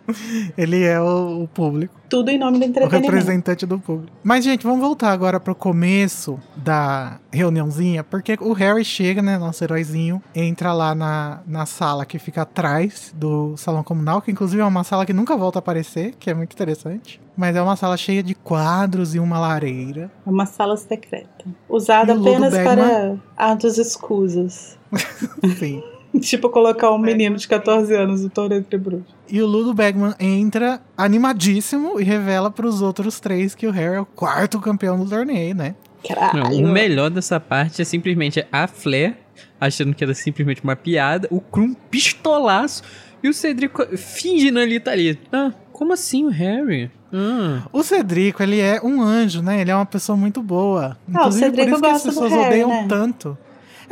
[0.57, 3.05] Ele é o, o público, Tudo em nome do o entretenimento.
[3.05, 4.11] representante do público.
[4.23, 9.63] Mas, gente, vamos voltar agora pro começo da reuniãozinha, porque o Harry chega, né, nosso
[9.63, 14.65] heróizinho, entra lá na, na sala que fica atrás do salão comunal, que inclusive é
[14.65, 17.21] uma sala que nunca volta a aparecer, que é muito interessante.
[17.37, 20.11] Mas é uma sala cheia de quadros e uma lareira.
[20.25, 21.45] É uma sala secreta.
[21.69, 22.65] Usada o apenas Bagman?
[22.75, 24.77] para atos escusos.
[25.57, 25.81] Sim.
[26.19, 29.13] tipo colocar um menino de 14 anos no torneio entre bruxos.
[29.29, 33.99] E o Ludo Bagman entra animadíssimo e revela pros outros três que o Harry é
[34.01, 35.75] o quarto campeão do torneio, né?
[36.09, 36.65] Não, Caralho.
[36.65, 39.15] o melhor dessa parte é simplesmente a Flair
[39.59, 42.83] achando que era simplesmente uma piada, o Krum pistolaço
[43.23, 45.19] e o Cedrico fingindo ali tá ali.
[45.31, 46.89] Ah, como assim o Harry?
[47.13, 49.61] Ah, O Cedrico, ele é um anjo, né?
[49.61, 50.97] Ele é uma pessoa muito boa.
[51.07, 52.85] Ah, o Inclusive, Cedrico por isso que as pessoas Harry, odeiam né?
[52.89, 53.37] tanto.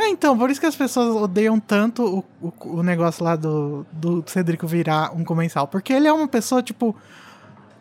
[0.01, 3.85] É, então, por isso que as pessoas odeiam tanto o, o, o negócio lá do,
[3.91, 5.67] do Cedrico virar um comensal.
[5.67, 6.95] Porque ele é uma pessoa, tipo,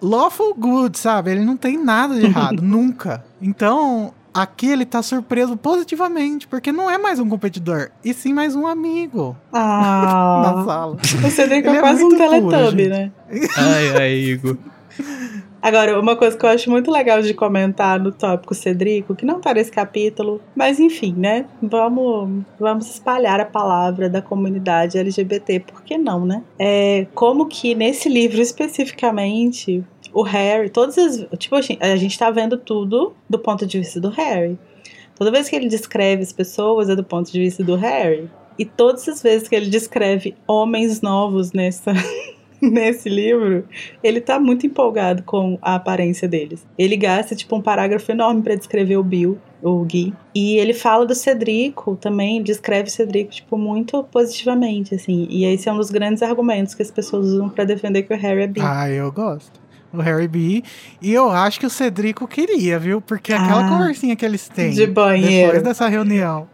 [0.02, 1.30] lawful good, sabe?
[1.30, 3.24] Ele não tem nada de errado, nunca.
[3.40, 8.56] Então, aqui ele tá surpreso positivamente, porque não é mais um competidor, e sim mais
[8.56, 10.96] um amigo na Ah, sala.
[10.96, 12.88] o Cedrico Ele é é quase um Teletubby, gente.
[12.90, 13.12] né?
[13.56, 14.56] ai, ai, Igor.
[15.68, 19.38] Agora, uma coisa que eu acho muito legal de comentar no tópico Cedrico, que não
[19.38, 21.44] tá nesse capítulo, mas enfim, né?
[21.62, 26.42] Vamos, vamos espalhar a palavra da comunidade LGBT, por que não, né?
[26.58, 31.26] É, como que nesse livro especificamente, o Harry, todas as.
[31.38, 34.58] Tipo, a gente- a gente tá vendo tudo do ponto de vista do Harry.
[35.16, 38.30] Toda vez que ele descreve as pessoas é do ponto de vista do Harry.
[38.58, 41.92] E todas as vezes que ele descreve homens novos nessa,
[42.62, 43.64] nesse livro,
[44.02, 46.66] ele tá muito empolgado com a aparência deles.
[46.78, 50.12] Ele gasta, tipo, um parágrafo enorme pra descrever o Bill, o Gui.
[50.34, 55.26] E ele fala do Cedrico também, descreve o Cedrico, tipo, muito positivamente, assim.
[55.30, 58.16] E esse é um dos grandes argumentos que as pessoas usam pra defender que o
[58.16, 58.60] Harry é bi.
[58.62, 59.60] Ah, eu gosto.
[59.90, 60.62] O Harry B.
[61.00, 63.00] E eu acho que o Cedrico queria, viu?
[63.00, 65.46] Porque aquela Ah, conversinha que eles têm de banheiro.
[65.46, 66.46] depois dessa reunião,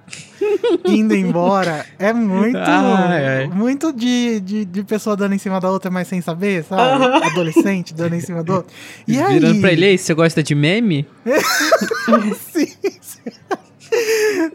[0.86, 3.46] indo embora, é muito, Ai, ai.
[3.48, 6.82] muito de, de, de pessoa dando em cima da outra, mas sem saber, sabe?
[7.04, 7.20] Aham.
[7.26, 8.72] Adolescente dando em cima do outro.
[9.06, 9.34] E aí?
[9.38, 11.06] Virando pra ele, "Ei, você gosta de meme?
[12.52, 12.68] Sim.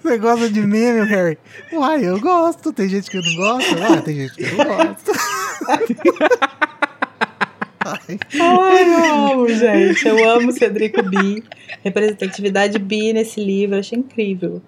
[0.02, 1.38] Você gosta de meme, Harry?
[1.72, 2.74] Uai, eu gosto.
[2.74, 3.76] Tem gente que não gosta?
[3.86, 5.12] Ah, tem gente que não gosta.
[8.42, 10.08] Ai, eu amo, gente.
[10.08, 11.44] Eu amo Cedrico B.
[11.84, 14.62] Representatividade bi nesse livro, eu achei incrível.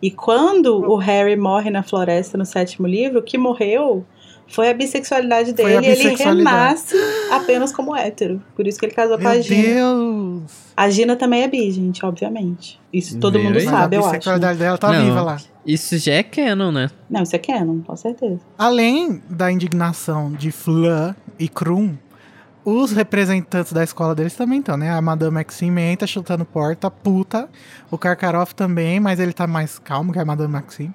[0.00, 4.04] E quando o Harry morre na floresta no sétimo livro, o que morreu
[4.48, 6.56] foi a bissexualidade Foi a dele e ele bissexualidade.
[6.56, 6.96] renasce
[7.30, 8.42] apenas como hétero.
[8.54, 9.62] Por isso que ele casou com a Meu Gina.
[9.62, 10.42] Deus!
[10.76, 12.78] A Gina também é bi, gente, obviamente.
[12.92, 13.64] Isso todo Viu mundo aí?
[13.64, 14.08] Sabe, a eu acho.
[14.12, 14.18] né?
[14.18, 15.04] bissexualidade dela tá Não.
[15.04, 15.38] viva lá.
[15.64, 16.90] Isso já é canon, né?
[17.08, 18.40] Não, isso é canon, com certeza.
[18.58, 21.96] Além da indignação de Fleur e Krum,
[22.64, 24.90] os representantes da escola deles também estão, né?
[24.90, 27.48] A Madame Maxime entra chutando porta, puta.
[27.90, 30.94] O Karkaroff também, mas ele tá mais calmo que a Madame Maxime.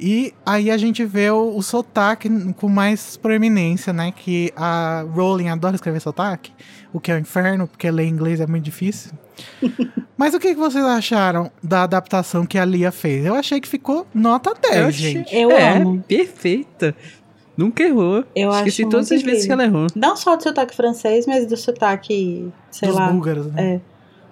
[0.00, 4.10] E aí a gente vê o, o sotaque com mais proeminência, né?
[4.10, 6.50] Que a Rowling adora escrever sotaque,
[6.92, 9.12] o que é o inferno, porque ler inglês é muito difícil.
[10.16, 13.24] Mas o que que vocês acharam da adaptação que a Lia fez?
[13.26, 15.36] Eu achei que ficou nota 10, Eu achei- gente.
[15.36, 16.02] Eu é, amo.
[16.08, 16.94] perfeita.
[17.62, 18.24] Nunca errou.
[18.34, 19.86] Eu Esqueci acho todas as vezes que ela errou.
[19.94, 23.74] Não só do sotaque francês, mas do sotaque, sei dos lá, búlgaros, né?
[23.74, 23.80] é,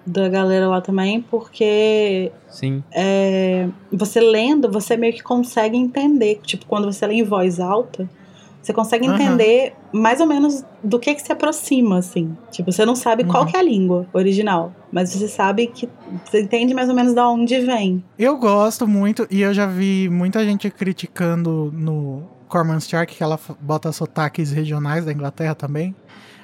[0.05, 2.83] da galera lá também, porque Sim.
[2.91, 6.39] é, você lendo, você meio que consegue entender.
[6.43, 8.09] Tipo, quando você lê em voz alta,
[8.61, 12.35] você consegue entender mais ou menos do que que se aproxima, assim.
[12.51, 13.49] Tipo, você não sabe qual Uhum.
[13.49, 15.89] que é a língua original, mas você sabe que
[16.25, 18.03] você entende mais ou menos de onde vem.
[18.19, 22.21] Eu gosto muito, e eu já vi muita gente criticando no
[22.51, 25.95] Corman Stark que ela bota sotaques regionais da Inglaterra também.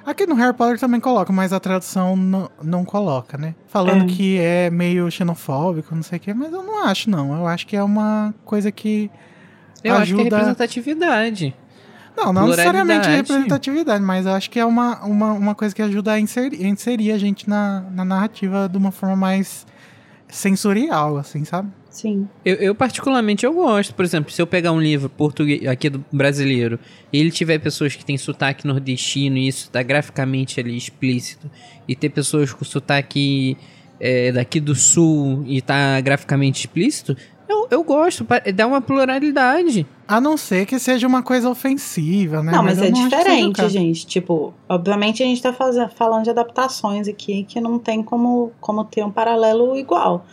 [0.05, 3.53] Aqui no Harry Potter também coloca, mas a tradução não, não coloca, né?
[3.67, 4.07] Falando É.
[4.07, 7.35] que é meio xenofóbico, não sei o quê, mas eu não acho, não.
[7.37, 9.11] Eu acho que é uma coisa que.
[9.83, 11.53] Eu acho que é Ajuda- representatividade.
[12.15, 16.13] Não, não necessariamente representatividade, mas eu acho que é uma, uma, uma coisa que ajuda
[16.13, 19.67] a inserir, inserir a gente na, na narrativa de uma forma mais
[20.27, 21.69] sensorial, assim, sabe?
[21.97, 22.29] Sim.
[22.45, 26.05] Eu, eu, particularmente eu gosto, por exemplo, se eu pegar um livro português aqui do
[26.11, 26.79] brasileiro
[27.11, 31.49] e ele tiver pessoas que têm sotaque nordestino e isso tá graficamente ali explícito
[31.87, 33.57] e ter pessoas com sotaque
[33.99, 37.17] é, daqui do sul e tá graficamente explícito,
[37.49, 39.87] eu, eu gosto, dá uma pluralidade.
[40.07, 42.51] A não ser que seja uma coisa ofensiva, né?
[42.51, 44.05] Não, mas, eu é não diferente, gente.
[44.05, 45.51] Tipo, obviamente a gente tá
[45.95, 50.27] falando de adaptações aqui que não tem como, como ter um paralelo igual.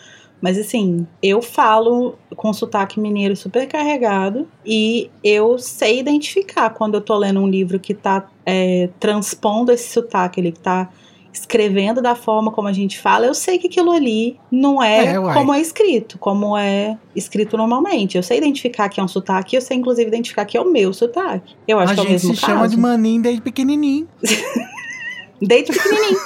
[0.44, 7.00] Mas assim, eu falo com sotaque mineiro super carregado e eu sei identificar quando eu
[7.00, 10.90] tô lendo um livro que tá é, transpondo esse sotaque, ele que tá
[11.32, 15.14] escrevendo da forma como a gente fala, eu sei que aquilo ali não é, É,
[15.14, 18.18] como é escrito, como é escrito normalmente.
[18.18, 20.92] Eu sei identificar que é um sotaque, eu sei inclusive identificar que é o meu
[20.92, 21.54] sotaque.
[21.66, 22.52] Eu acho A que é o gente mesmo se caso.
[22.52, 24.06] chama de maninho desde pequenininho.
[25.40, 26.18] Desde pequenininho.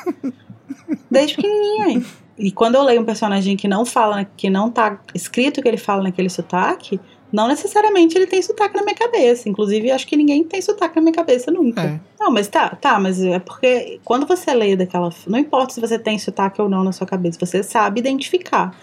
[1.11, 2.07] Desde pequenininho, hein?
[2.39, 5.77] E quando eu leio um personagem que não fala, que não tá escrito que ele
[5.77, 7.01] fala naquele sotaque,
[7.33, 9.49] não necessariamente ele tem sotaque na minha cabeça.
[9.49, 11.83] Inclusive, acho que ninguém tem sotaque na minha cabeça nunca.
[11.83, 12.01] É.
[12.19, 15.11] Não, mas tá, tá, mas é porque quando você lê daquela.
[15.27, 18.75] Não importa se você tem sotaque ou não na sua cabeça, você sabe identificar.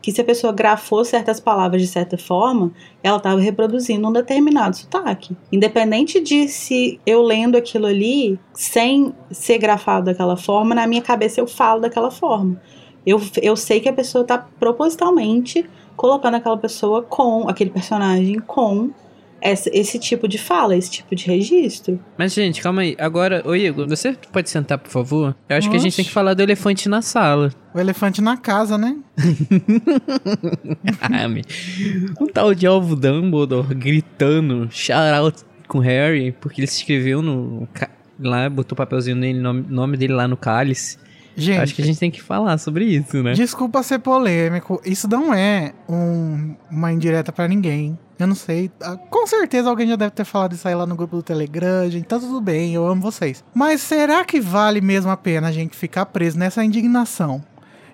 [0.00, 2.72] Que se a pessoa grafou certas palavras de certa forma,
[3.04, 5.36] ela estava reproduzindo um determinado sotaque.
[5.52, 11.40] Independente de se eu lendo aquilo ali, sem ser grafado daquela forma, na minha cabeça
[11.40, 12.60] eu falo daquela forma.
[13.06, 15.64] Eu, eu sei que a pessoa está propositalmente
[15.96, 18.90] colocando aquela pessoa com, aquele personagem com
[19.40, 21.98] essa- esse tipo de fala, esse tipo de registro.
[22.16, 22.94] Mas, gente, calma aí.
[22.98, 25.34] Agora, ô Igor, você pode sentar, por favor?
[25.48, 27.52] Eu acho que a gente tem que falar do elefante na sala.
[27.74, 28.96] O elefante na casa, né?
[31.00, 31.42] Ah, me-
[32.20, 35.38] um tal de Alvo Dumbledore gritando shout out
[35.68, 37.68] com Harry, porque ele se inscreveu no.
[38.20, 40.98] Lá, botou o papelzinho nele, nome, nome dele lá no cálice.
[41.36, 43.32] Gente, Acho que a gente tem que falar sobre isso, né?
[43.32, 44.80] desculpa ser polêmico.
[44.84, 47.98] Isso não é um- uma indireta pra ninguém.
[48.18, 48.70] Eu não sei.
[48.82, 51.90] Ah, Com certeza alguém já deve ter falado isso aí lá no grupo do Telegram,
[51.90, 52.04] gente.
[52.06, 53.42] Tá tudo bem, eu amo vocês.
[53.54, 57.42] Mas será que vale mesmo a pena a gente ficar preso nessa indignação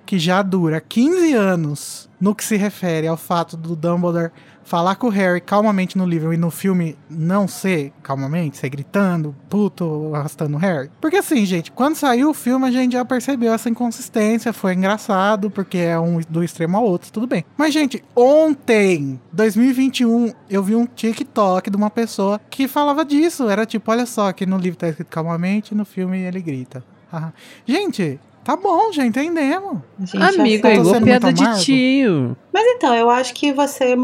[0.05, 4.31] que já dura 15 anos no que se refere ao fato do Dumbledore
[4.69, 9.35] falar com o Harry calmamente no livro e no filme não ser calmamente, ser gritando,
[9.49, 10.91] puto, arrastando o Harry?
[11.01, 15.51] Porque assim, gente, quando saiu o filme a gente já percebeu essa inconsistência, foi engraçado,
[15.51, 17.45] porque é um do extremo ao outro, tudo bem.
[17.57, 23.49] Mas, gente, ontem, 2021, eu vi um TikTok de uma pessoa que falava disso.
[23.49, 26.85] Era tipo, olha só, que no livro tá escrito calmamente, no filme ele grita.
[27.67, 29.79] Gente, tá bom, já entendemos.
[30.01, 31.61] Gente Amigo, é igual piada de amargo?
[31.63, 32.37] tio.
[32.53, 33.95] Mas então, eu acho que você,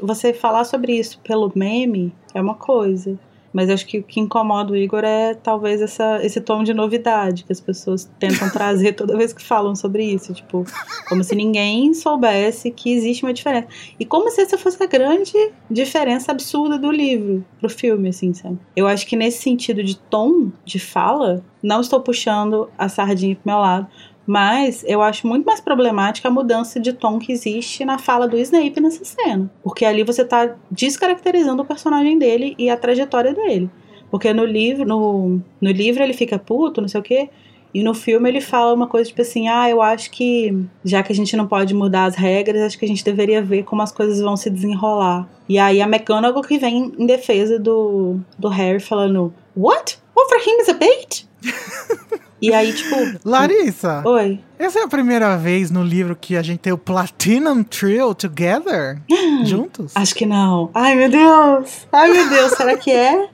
[0.00, 3.18] você falar sobre isso pelo meme é uma coisa.
[3.52, 7.44] Mas acho que o que incomoda o Igor é talvez essa, esse tom de novidade
[7.44, 10.32] que as pessoas tentam trazer toda vez que falam sobre isso.
[10.32, 10.64] Tipo,
[11.08, 13.68] como se ninguém soubesse que existe uma diferença.
[13.98, 15.32] E como se essa fosse a grande
[15.70, 18.58] diferença absurda do livro pro filme, assim, sabe?
[18.76, 23.52] Eu acho que nesse sentido de tom de fala, não estou puxando a sardinha pro
[23.52, 23.86] meu lado,
[24.30, 28.38] mas eu acho muito mais problemática a mudança de tom que existe na fala do
[28.38, 29.50] Snape nessa cena.
[29.60, 33.68] Porque ali você tá descaracterizando o personagem dele e a trajetória dele.
[34.08, 37.28] Porque no livro, no, no livro ele fica puto, não sei o quê.
[37.74, 41.12] E no filme ele fala uma coisa tipo assim: ah, eu acho que já que
[41.12, 43.90] a gente não pode mudar as regras, acho que a gente deveria ver como as
[43.90, 45.28] coisas vão se desenrolar.
[45.48, 49.98] E aí a McGonagall que vem em defesa do, do Harry falando: What?
[50.14, 51.28] Over him is a bait?
[52.40, 52.96] E aí, tipo.
[53.24, 54.02] Larissa!
[54.06, 54.40] Oi.
[54.58, 59.00] Essa é a primeira vez no livro que a gente tem o Platinum Trio together?
[59.44, 59.92] juntos?
[59.94, 60.70] Acho que não.
[60.74, 61.86] Ai, meu Deus!
[61.92, 63.28] Ai, meu Deus, será que é?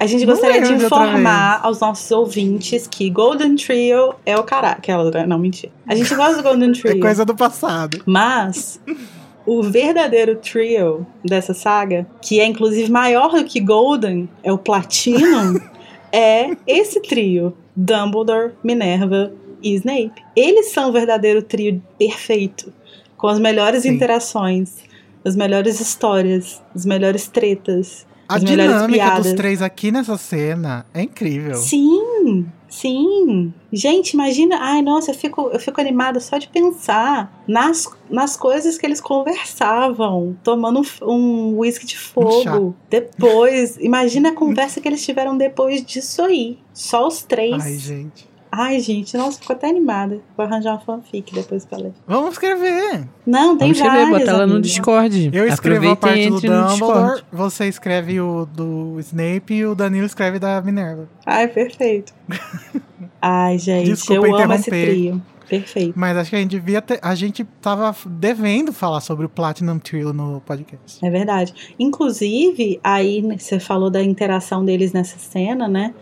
[0.00, 4.78] A gente gostaria de informar aos nossos ouvintes que Golden Trio é o caralho.
[4.78, 5.72] Aquela, não, mentira.
[5.86, 6.98] A gente gosta do Golden Trio.
[6.98, 8.02] É coisa do passado.
[8.04, 8.80] Mas
[9.46, 15.60] o verdadeiro trio dessa saga, que é inclusive maior do que Golden, é o Platinum,
[16.12, 20.22] é esse trio: Dumbledore, Minerva e Snape.
[20.34, 22.72] Eles são o verdadeiro trio perfeito,
[23.16, 23.90] com as melhores Sim.
[23.90, 24.76] interações,
[25.24, 28.06] as melhores histórias, as melhores tretas.
[28.28, 29.26] A dinâmica piadas.
[29.26, 31.54] dos três aqui nessa cena é incrível.
[31.54, 33.52] Sim, sim.
[33.72, 34.58] Gente, imagina.
[34.60, 39.00] Ai, nossa, eu fico, eu fico animada só de pensar nas, nas coisas que eles
[39.00, 42.74] conversavam, tomando um, um whisky de fogo.
[42.90, 46.58] Depois, imagina a conversa que eles tiveram depois disso aí.
[46.72, 47.62] Só os três.
[47.62, 48.35] Ai, gente.
[48.58, 50.18] Ai, gente, nossa, fico até animada.
[50.34, 51.92] Vou arranjar uma fanfic depois pra ler.
[52.06, 53.06] Vamos escrever.
[53.26, 54.20] Não, tem Vamos escrever, várias.
[54.20, 54.60] botar ela no.
[54.62, 55.30] Discord.
[55.30, 57.24] Eu escrevo a parte do Dumbledore, Discord.
[57.30, 61.06] você escreve o do Snape e o Danilo escreve da Minerva.
[61.26, 62.14] Ai, perfeito.
[63.20, 65.22] Ai, gente, Desculpa eu amo esse trio.
[65.48, 65.92] Perfeito.
[65.94, 66.98] Mas acho que a gente devia ter.
[67.02, 71.04] A gente tava devendo falar sobre o Platinum Trio no podcast.
[71.04, 71.54] É verdade.
[71.78, 75.94] Inclusive, aí você falou da interação deles nessa cena, né?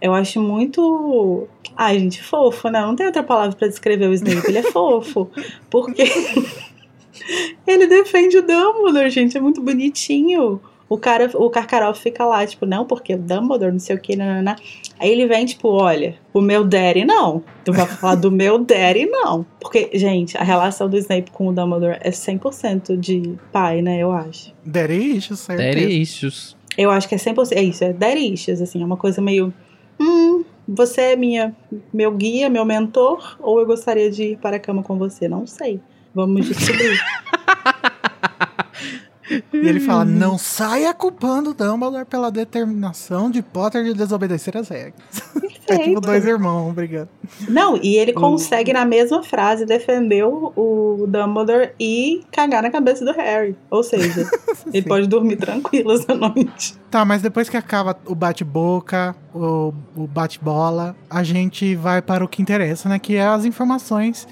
[0.00, 1.48] Eu acho muito.
[1.76, 2.80] Ai, gente, fofo, né?
[2.80, 4.48] Não tem outra palavra pra descrever o Snape.
[4.48, 5.30] Ele é fofo.
[5.70, 6.04] Porque
[7.66, 9.36] ele defende o Dumbledore, gente.
[9.36, 10.60] É muito bonitinho.
[10.88, 14.16] O cara, o Karkaroff fica lá, tipo, não, porque o Dumbledore, não sei o que,
[14.16, 14.56] nanana.
[14.98, 17.44] Aí ele vem, tipo, olha, o meu daddy não.
[17.62, 19.44] Tu vai falar do meu daddy não.
[19.60, 24.10] Porque, gente, a relação do Snape com o Dumbledore é 100% de pai, né, eu
[24.10, 24.54] acho.
[24.64, 25.78] Daddy issues, certeza.
[25.78, 26.56] Daddy issues.
[26.78, 27.52] Eu acho que é 100%.
[27.52, 28.80] É isso, é daddy issues, assim.
[28.80, 29.52] É uma coisa meio.
[30.68, 31.56] Você é minha,
[31.92, 33.36] meu guia, meu mentor?
[33.40, 35.26] Ou eu gostaria de ir para a cama com você?
[35.26, 35.80] Não sei.
[36.14, 36.98] Vamos descobrir.
[39.52, 44.94] E ele fala: não saia culpando Dumbledore pela determinação de Potter de desobedecer as regras.
[45.68, 46.00] É tipo Perfeito.
[46.00, 47.08] dois irmãos brigando.
[47.48, 53.12] Não, e ele consegue, na mesma frase, defender o, Dumbledore e cagar na cabeça do
[53.12, 53.56] Harry.
[53.70, 54.28] Ou seja,
[54.72, 56.74] ele pode dormir tranquilo essa noite.
[56.90, 62.28] Tá, mas depois que acaba o bate-boca, o, o bate-bola, a gente vai para o
[62.28, 62.98] que interessa, né?
[62.98, 64.26] Que é as informações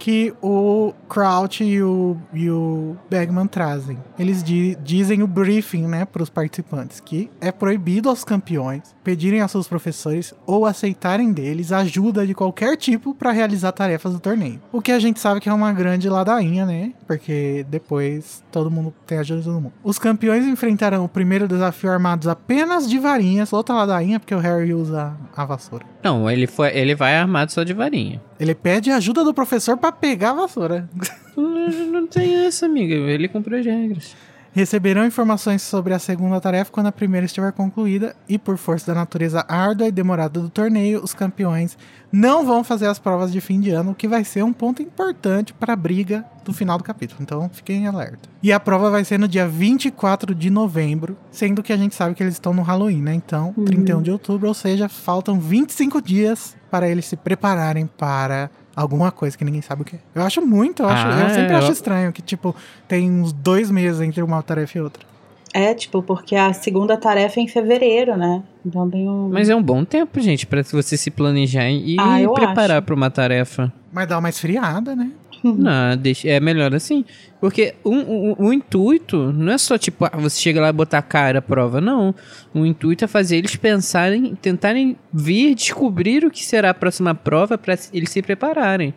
[0.00, 3.98] que o Crouch e o, e o Bagman trazem.
[4.18, 9.40] Eles di- dizem o briefing, né, para os participantes, que é proibido aos campeões pedirem
[9.42, 14.60] aos seus professores ou aceitarem deles ajuda de qualquer tipo para realizar tarefas do torneio.
[14.72, 16.92] O que a gente sabe que é uma grande ladainha, né?
[17.06, 19.72] Porque depois todo mundo tem ajuda de todo mundo.
[19.84, 24.72] Os campeões enfrentarão o primeiro desafio armados apenas de varinhas, outra ladainha, porque o Harry
[24.72, 25.84] usa a vassoura.
[26.02, 28.20] Não, ele, foi, ele vai armado só de varinha.
[28.38, 30.88] Ele pede ajuda do professor para pegar a vassoura.
[31.36, 32.94] Não, não tem essa, amiga.
[32.94, 34.16] Ele cumpriu as regras.
[34.52, 38.98] Receberão informações sobre a segunda tarefa quando a primeira estiver concluída e por força da
[38.98, 41.78] natureza árdua e demorada do torneio, os campeões
[42.10, 44.82] não vão fazer as provas de fim de ano, o que vai ser um ponto
[44.82, 47.22] importante para a briga do final do capítulo.
[47.22, 48.28] Então, fiquem em alerta.
[48.42, 52.16] E a prova vai ser no dia 24 de novembro, sendo que a gente sabe
[52.16, 53.14] que eles estão no Halloween, né?
[53.14, 58.50] Então, 31 de outubro, ou seja, faltam 25 dias para eles se prepararem para
[58.80, 59.98] alguma coisa que ninguém sabe o que é.
[60.14, 62.54] Eu acho muito, eu, acho, Ah, eu sempre eu- acho estranho que, tipo,
[62.88, 65.08] tem uns dois meses entre uma tarefa e outra.
[65.52, 68.40] É, tipo, porque a segunda tarefa é em fevereiro, né?
[68.64, 69.28] Então tem um.
[69.30, 72.82] Mas é um bom tempo, gente, pra você se planejar e Ah, preparar acho.
[72.86, 73.72] pra uma tarefa.
[73.92, 75.10] Mas dá uma esfriada, né?
[75.42, 77.04] Não, deixa, é melhor assim.
[77.40, 80.98] Porque o, o, o intuito não é só tipo, ah, você chega lá e botar
[80.98, 82.14] a cara à prova, não.
[82.54, 87.56] O intuito é fazer eles pensarem, tentarem vir descobrir o que será a próxima prova
[87.56, 88.94] pra eles se prepararem.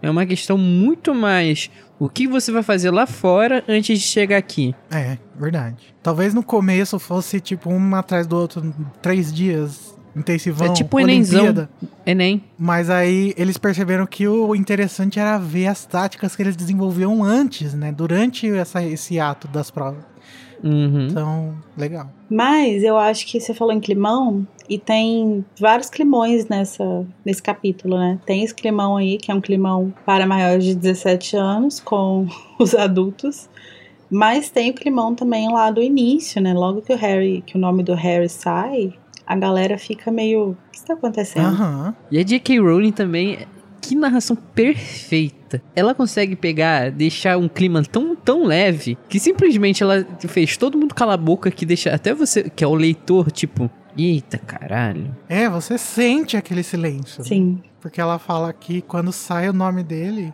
[0.00, 4.36] É uma questão muito mais o que você vai fazer lá fora antes de chegar
[4.36, 4.74] aqui.
[4.90, 5.94] É, verdade.
[6.02, 11.44] Talvez no começo fosse tipo um atrás do outro, três dias intensivão, é tipo Enemzão.
[11.44, 11.70] Olimpíada.
[12.04, 12.42] Enem.
[12.58, 17.74] Mas aí eles perceberam que o interessante era ver as táticas que eles desenvolviam antes,
[17.74, 17.92] né?
[17.92, 20.04] Durante essa, esse ato das provas.
[20.62, 21.08] Uhum.
[21.10, 22.08] Então, legal.
[22.30, 27.98] Mas eu acho que você falou em climão e tem vários climões nessa, nesse capítulo,
[27.98, 28.18] né?
[28.24, 32.26] Tem esse climão aí, que é um climão para maiores de 17 anos, com
[32.58, 33.48] os adultos.
[34.08, 36.52] Mas tem o climão também lá do início, né?
[36.52, 38.92] Logo que o Harry, que o nome do Harry sai,
[39.26, 40.50] a galera fica meio.
[40.50, 41.46] O que está acontecendo?
[41.46, 41.94] Aham.
[42.10, 42.58] E a J.K.
[42.60, 43.38] Rowling também,
[43.80, 45.62] que narração perfeita.
[45.74, 50.94] Ela consegue pegar, deixar um clima tão, tão leve, que simplesmente ela fez todo mundo
[50.94, 55.14] calar a boca, que deixa até você, que é o leitor, tipo, eita caralho.
[55.28, 57.22] É, você sente aquele silêncio.
[57.22, 57.28] né?
[57.28, 57.62] Sim.
[57.80, 60.32] Porque ela fala que quando sai o nome dele,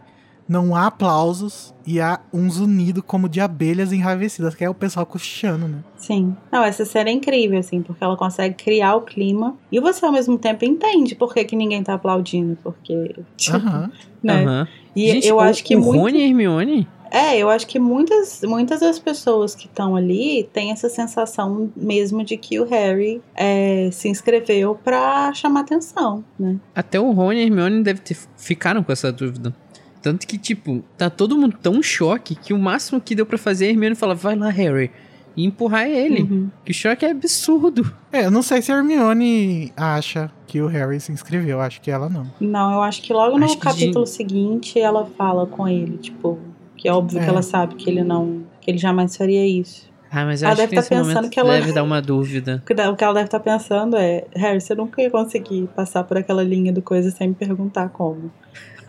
[0.49, 5.05] não há aplausos e há um zunido como de abelhas enraivecidas, que é o pessoal
[5.05, 5.78] cochichando, né?
[5.96, 6.34] Sim.
[6.51, 10.12] Não, essa série é incrível, assim, porque ela consegue criar o clima e você ao
[10.12, 13.14] mesmo tempo entende por que, que ninguém tá aplaudindo, porque.
[13.36, 13.90] tipo, Aham.
[14.22, 14.44] né?
[14.44, 14.68] Aham.
[14.96, 17.78] E Gente, eu o, acho que o muito- Rony e Hermione É, eu acho que
[17.78, 23.22] muitas, muitas das pessoas que estão ali têm essa sensação mesmo de que o Harry
[23.34, 26.57] é, se inscreveu pra chamar atenção, né?
[26.74, 29.55] Até o Rony e a Hermione deve ter ficaram com essa dúvida.
[30.03, 33.36] Tanto que, tipo, tá todo mundo tão em choque que o máximo que deu pra
[33.38, 34.90] fazer é a Hermione falar, vai lá, Harry,
[35.36, 36.22] e empurrar ele.
[36.22, 36.51] Uhum.
[36.64, 37.92] Que o choque é absurdo.
[38.12, 41.90] É, eu não sei se a Hermione acha que o Harry se inscreveu, acho que
[41.90, 42.26] ela não.
[42.40, 45.99] Não, eu acho que logo no Acho que capítulo de- seguinte ela fala com ele,
[45.99, 46.38] tipo,
[46.76, 47.24] que é óbvio É.
[47.24, 49.88] que ela sabe que ele não, que ele jamais faria isso.
[50.11, 52.01] Ah, mas eu Ela acho deve que tá nesse pensando que ela- deve dar uma
[52.03, 52.62] dúvida.
[52.64, 56.03] O que o que ela deve estar pensando é, Harry, você nunca ia conseguir passar
[56.05, 58.30] por aquela linha do coisa sem me perguntar como.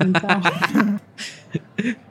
[0.02, 1.00] Então,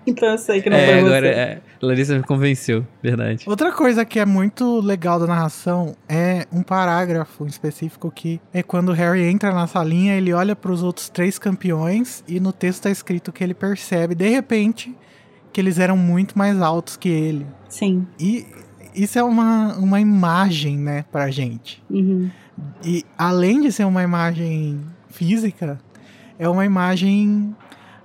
[0.06, 1.38] então eu sei que não É, foi agora, você.
[1.38, 3.44] é, Larissa me convenceu, verdade.
[3.46, 8.90] Outra coisa que é muito legal da narração é um parágrafo específico que é quando
[8.90, 12.82] o Harry entra na salinha, ele olha para os outros três campeões e no texto
[12.84, 14.94] tá escrito que ele percebe de repente
[15.52, 17.46] que eles eram muito mais altos que ele.
[17.68, 18.06] Sim.
[18.18, 18.46] E
[18.94, 21.82] isso é uma, uma imagem, né, pra gente.
[21.88, 22.30] Uhum.
[22.84, 25.78] E além de ser uma imagem física,
[26.38, 27.54] é uma imagem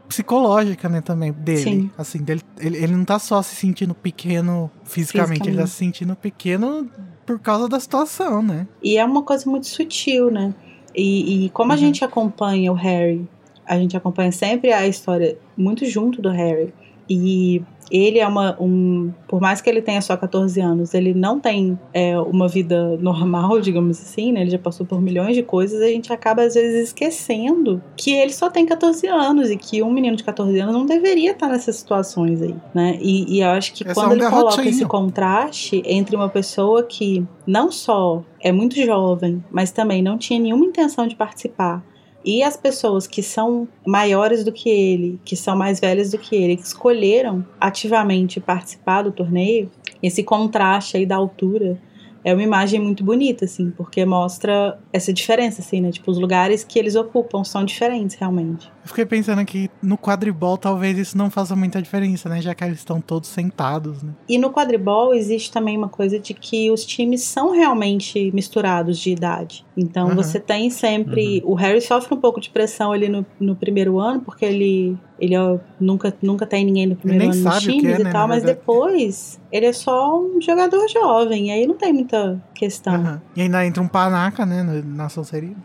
[0.08, 1.62] psicológica, né, também, dele.
[1.62, 1.92] Sim.
[1.98, 5.70] Assim, dele, ele, ele não tá só se sentindo pequeno fisicamente, ele tá Fisicamente.
[5.70, 6.90] se sentindo pequeno
[7.26, 8.68] por causa da situação, né?
[8.82, 10.54] E é uma coisa muito sutil, né?
[10.96, 11.80] E, e como a Uhum.
[11.82, 13.28] gente acompanha o Harry,
[13.66, 16.74] a gente acompanha sempre a história muito junto do Harry.
[17.10, 18.56] E ele é uma.
[18.60, 22.98] Um, por mais que ele tenha só 14 anos, ele não tem é, uma vida
[22.98, 24.42] normal, digamos assim, né?
[24.42, 28.12] Ele já passou por milhões de coisas e a gente acaba, às vezes, esquecendo que
[28.12, 31.48] ele só tem 14 anos e que um menino de 14 anos não deveria estar
[31.48, 32.98] nessas situações aí, né?
[33.02, 36.30] E, e eu acho que É só quando um ele coloca esse contraste entre uma
[36.30, 41.84] pessoa que não só é muito jovem, mas também não tinha nenhuma intenção de participar.
[42.26, 46.36] E as pessoas que são maiores do que ele, que são mais velhas do que
[46.36, 49.70] ele, que escolheram ativamente participar do torneio,
[50.02, 51.78] esse contraste aí da altura
[52.24, 55.92] é uma imagem muito bonita, assim, porque mostra essa diferença, assim, né?
[55.92, 58.72] Tipo, os lugares que eles ocupam são diferentes, realmente.
[58.84, 62.42] Eu fiquei pensando que no quadribol talvez isso não faça muita diferença, né?
[62.42, 64.14] Já que eles estão todos sentados, né?
[64.28, 69.12] E no quadribol existe também uma coisa de que os times são realmente misturados de
[69.12, 69.66] idade.
[69.76, 70.16] Então Aham.
[70.16, 71.42] você tem sempre.
[71.46, 75.38] O Harry sofre um pouco de pressão ali no, no primeiro ano, porque ele, ele
[75.38, 78.44] ó, nunca, nunca tem ninguém no primeiro ano nos times é, e né, tal, mas
[78.44, 82.96] depois ele é só um jogador jovem, e aí não tem muita questão.
[82.96, 83.22] Aham.
[83.36, 85.56] E ainda entra um panaca, né, na Sonserina.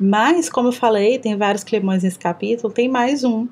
[0.00, 3.46] Mas, como eu falei, tem vários climões nesse capítulo, tem mais um,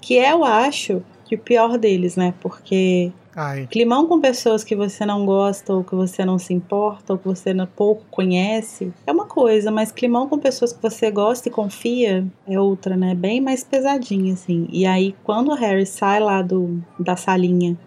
[0.00, 2.32] que é, eu acho, que o pior deles, né?
[2.40, 7.12] Porque Ai, Climão com pessoas que você não gosta, ou que você não se importa,
[7.12, 11.48] ou que você pouco conhece, é uma coisa, mas climão com pessoas que você gosta
[11.48, 13.14] e confia é outra, né?
[13.14, 14.66] Bem mais pesadinha, assim.
[14.72, 17.78] E aí, quando o Harry sai lá do, da salinha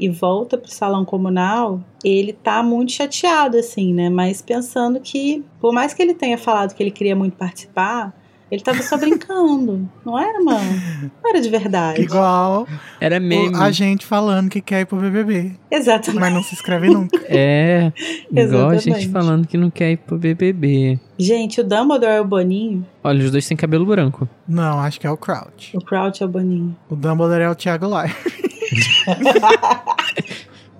[0.00, 4.10] e volta pro salão comunal, ele tá muito chateado, assim, né?
[4.10, 8.12] Mas pensando que, por mais que ele tenha falado que ele queria muito participar,
[8.50, 9.88] ele tava só brincando.
[10.04, 10.80] Não era, mano?
[11.22, 12.00] Não era de verdade.
[12.02, 12.66] igual
[13.00, 13.56] Era meme.
[13.56, 16.20] a gente falando que quer ir pro BBB, Exatamente.
[16.20, 17.20] mas não se inscreve nunca.
[17.28, 17.92] É,
[18.30, 20.98] igual a gente falando que não quer ir pro BBB.
[21.18, 22.86] Gente, o Dumbledore é o Boninho.
[23.02, 24.28] Olha, os dois têm cabelo branco.
[24.46, 25.76] Não, acho que é o Crouch.
[25.76, 26.76] O Crouch é o Boninho.
[26.88, 28.14] O Dumbledore é o Thiago Lai.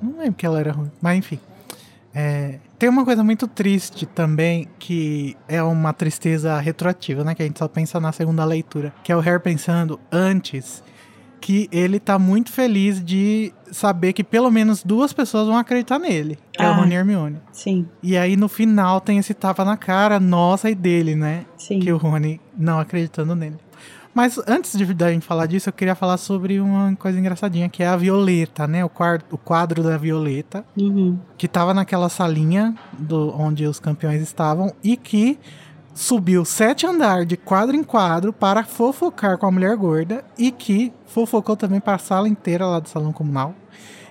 [0.02, 1.40] Não lembro que ela era ruim, mas enfim.
[2.14, 7.34] É, tem uma coisa muito triste também, que é uma tristeza retroativa, né?
[7.34, 8.92] Que a gente só pensa na segunda leitura.
[9.02, 10.82] Que é o Harry pensando antes
[11.40, 16.38] que ele tá muito feliz de saber que pelo menos duas pessoas vão acreditar nele.
[16.52, 16.76] Que é o Ah.
[16.76, 17.36] Rony e Hermione.
[17.52, 21.44] Sim, E aí no final tem esse tapa na cara nossa e dele, né?
[21.56, 21.78] sim.
[21.78, 23.56] Que o Rony não acreditando nele.
[24.16, 27.82] Mas antes de da gente falar disso, eu queria falar sobre uma coisa engraçadinha, que
[27.82, 28.82] é a Violeta, né?
[28.82, 31.18] O quadro, o quadro da Violeta, Uhum.
[31.36, 35.38] que tava naquela salinha do, onde os campeões estavam e que
[35.92, 40.94] subiu sete andares de quadro em quadro para fofocar com a mulher gorda e que
[41.04, 43.54] fofocou também para a sala inteira lá do salão comunal.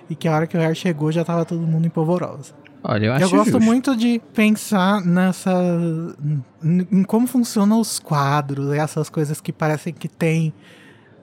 [0.08, 2.54] E que a hora que o Harry chegou já tava todo mundo em polvorosa.
[2.84, 3.60] Olha, eu acho Eu gosto justo.
[3.60, 5.50] muito de pensar nessa.
[6.64, 10.52] em como funcionam os quadros, essas coisas que parecem que tem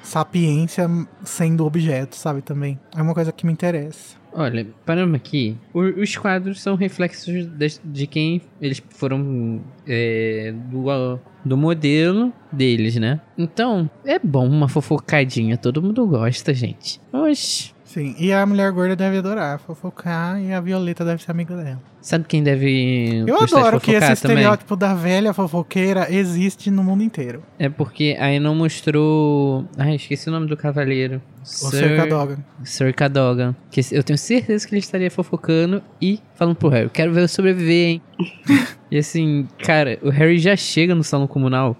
[0.02, 0.88] sapiência
[1.24, 2.42] sendo objeto, sabe?
[2.42, 2.80] Também.
[2.96, 4.22] É uma coisa que me interessa.
[4.36, 11.20] Olha, parando aqui, o- os quadros são reflexos das- de quem eles foram é, do,
[11.46, 13.22] do modelo deles, né?
[13.38, 17.00] Então, é bom uma fofocadinha, todo mundo gosta, gente.
[17.12, 18.16] Oxi, Sim.
[18.18, 21.80] E a mulher gorda deve adorar fofocar e a Violeta deve ser amiga dela.
[22.02, 24.38] sabe quem deve Eu gostar de adoro que esse fofocar também?
[24.38, 27.44] estereótipo da velha fofoqueira existe no mundo inteiro.
[27.60, 29.64] É porque aí não mostrou...
[29.78, 31.22] Ai, esqueci o nome do cavaleiro.
[31.44, 32.38] O Sir Cadogan.
[32.64, 33.56] Sir Cadogan.
[33.70, 37.28] Que eu tenho certeza que ele estaria fofocando e falando pro Harry, quero ver eu
[37.28, 38.02] sobreviver, hein?
[38.90, 41.78] e assim, cara, o Harry já chega no salão comunal,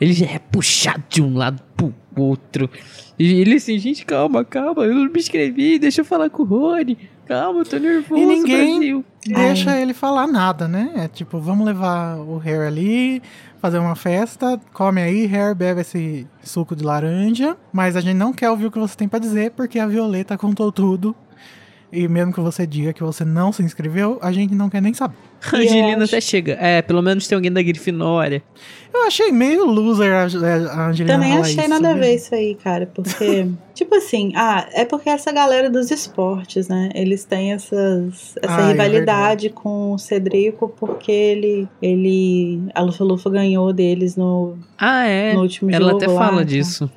[0.00, 2.68] ele já é puxado de um lado pro outro.
[3.18, 6.46] E ele assim, gente, calma, calma, eu não me inscrevi, deixa eu falar com o
[6.46, 6.98] Rony.
[7.26, 9.04] Calma, eu tô nervoso, E ninguém- Brasil.
[9.26, 10.92] Deixa ele falar nada, né?
[10.94, 13.22] É tipo, vamos levar o Harry ali,
[13.60, 18.32] fazer uma festa, come aí, Harry bebe esse suco de laranja, mas a gente não
[18.32, 21.16] quer ouvir o que você tem pra dizer, porque a Violeta contou tudo.
[21.96, 24.92] E mesmo que você diga que você não se inscreveu, a gente não quer nem
[24.92, 25.14] saber.
[25.52, 26.56] A Angelina até chega.
[26.60, 28.42] É, pelo menos tem alguém da Grifinória.
[28.92, 32.02] Eu achei meio loser a, a Angelina Também falar achei isso, nada a viu?
[32.02, 36.90] ver isso aí, cara, porque, tipo assim, ah, é porque essa galera dos esportes, né?
[36.94, 43.04] Eles têm essas, essa Ah, é rivalidade com o Cedrico porque ele, ele, a Lufa
[43.04, 45.32] Lufa ganhou deles no, Ah, é.
[45.34, 46.44] no último Ela jogo até lá, fala então.
[46.44, 46.90] disso.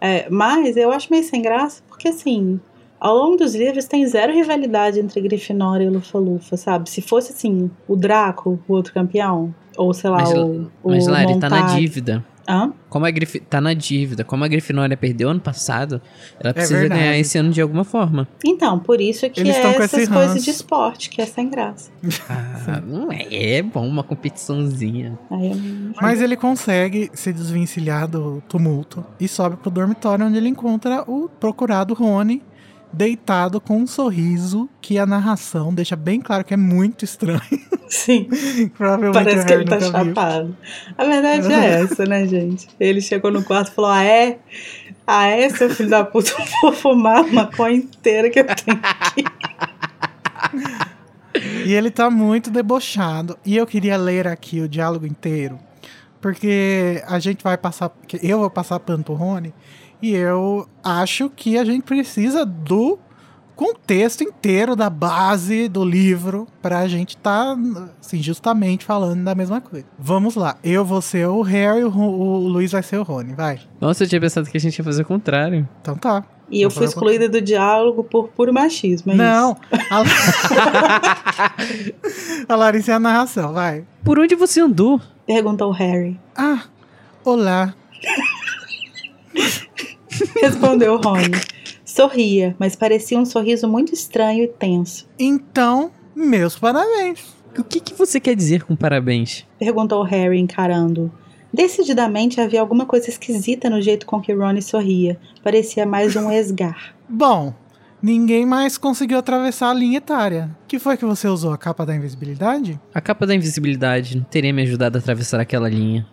[0.00, 2.58] É, mas eu acho meio sem graça, porque assim,
[3.00, 6.90] ao longo dos livros tem zero rivalidade entre Grifinória e Lufa-Lufa, sabe?
[6.90, 11.06] Se fosse assim, o Draco, o outro campeão, ou sei lá, Mas, o, o mas
[11.06, 12.24] Lari, tá na dívida.
[12.48, 12.72] Hã?
[12.88, 13.38] Como a Grif...
[13.38, 16.02] tá na dívida, como a Grifinória perdeu ano passado,
[16.40, 18.26] ela precisa É ganhar esse ano de alguma forma.
[18.44, 21.92] Então, por isso que Eles é essas esse coisas de esporte, que é sem graça.
[22.28, 22.82] Ah,
[23.12, 25.16] é, é bom uma competiçãozinha.
[25.30, 25.52] Aí
[26.00, 31.28] Mas ele consegue se desvencilhar do tumulto e sobe pro dormitório onde ele encontra o
[31.28, 32.42] procurado Rony
[32.92, 37.40] deitado com um sorriso que a narração deixa bem claro que é muito estranho.
[37.88, 38.28] Sim,
[38.76, 40.56] Provavelmente parece que ele tá chapado.
[40.96, 42.68] A verdade é essa, né, gente?
[42.78, 44.38] Ele chegou no quarto e falou: Ah, é?
[45.06, 46.30] Ah, é, seu filho da puta?
[46.38, 49.24] Eu vou fumar a maconha inteira que eu tenho aqui.
[51.64, 53.38] E ele tá muito debochado.
[53.46, 55.58] E eu queria ler aqui o diálogo inteiro.
[56.20, 57.92] Porque a gente vai passar.
[58.22, 59.54] Eu vou passar pano pro Rony.
[60.02, 62.98] E eu acho que a gente precisa do
[63.60, 67.54] contexto inteiro da base do livro pra gente tá,
[68.00, 69.84] assim, justamente falando da mesma coisa.
[69.98, 70.56] Vamos lá.
[70.64, 73.34] Eu vou ser o Harry, o, o Luiz vai ser o Rony.
[73.34, 73.60] Vai.
[73.78, 75.68] Nossa, eu tinha pensado que a gente ia fazer o contrário.
[75.82, 76.24] Então tá.
[76.50, 79.12] E eu fui excluída do diálogo por puro machismo.
[79.12, 79.52] É Não.
[79.52, 80.54] Isso.
[82.48, 82.54] A...
[82.54, 83.52] a Larissa é a narração.
[83.52, 83.84] Vai.
[84.02, 84.98] Por onde você andou?
[85.26, 86.18] Perguntou o Harry.
[86.34, 86.64] Ah,
[87.24, 87.74] olá.
[90.40, 91.30] Respondeu Rony.
[91.84, 95.08] Sorria, mas parecia um sorriso muito estranho e tenso.
[95.18, 97.40] Então, meus parabéns.
[97.58, 99.44] O que, que você quer dizer com parabéns?
[99.58, 101.12] Perguntou Harry, encarando.
[101.52, 105.18] Decididamente havia alguma coisa esquisita no jeito com que Ron sorria.
[105.42, 106.94] Parecia mais um esgar.
[107.08, 107.52] Bom,
[108.00, 110.56] ninguém mais conseguiu atravessar a linha etária.
[110.68, 112.80] Que foi que você usou a capa da invisibilidade?
[112.94, 116.06] A capa da invisibilidade não teria me ajudado a atravessar aquela linha.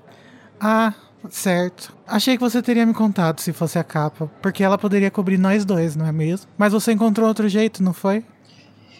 [0.59, 0.95] Ah,
[1.29, 1.95] certo.
[2.05, 5.65] Achei que você teria me contado se fosse a capa, porque ela poderia cobrir nós
[5.65, 6.47] dois, não é mesmo?
[6.57, 8.23] Mas você encontrou outro jeito, não foi?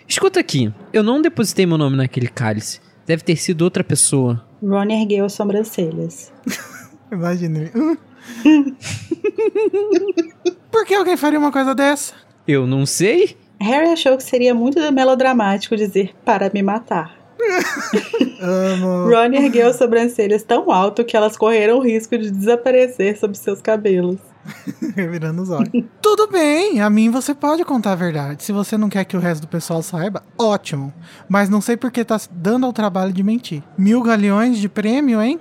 [0.07, 2.80] Escuta aqui, eu não depositei meu nome naquele cálice.
[3.05, 4.43] Deve ter sido outra pessoa.
[4.61, 6.32] Ron ergueu as sobrancelhas.
[7.11, 7.71] Imagine.
[10.71, 12.13] Por que alguém faria uma coisa dessa?
[12.47, 13.38] Eu não sei?
[13.59, 17.16] Harry achou que seria muito melodramático dizer para me matar.
[18.41, 19.10] Amo.
[19.10, 23.62] Ron ergueu as sobrancelhas tão alto que elas correram o risco de desaparecer sob seus
[23.62, 24.20] cabelos.
[24.95, 25.70] Revirando os olhos.
[26.02, 28.43] Tudo bem, a mim você pode contar a verdade.
[28.43, 30.93] Se você não quer que o resto do pessoal saiba, ótimo.
[31.28, 33.62] Mas não sei por que tá dando ao trabalho de mentir.
[33.78, 35.39] Mil galeões de prêmio, hein?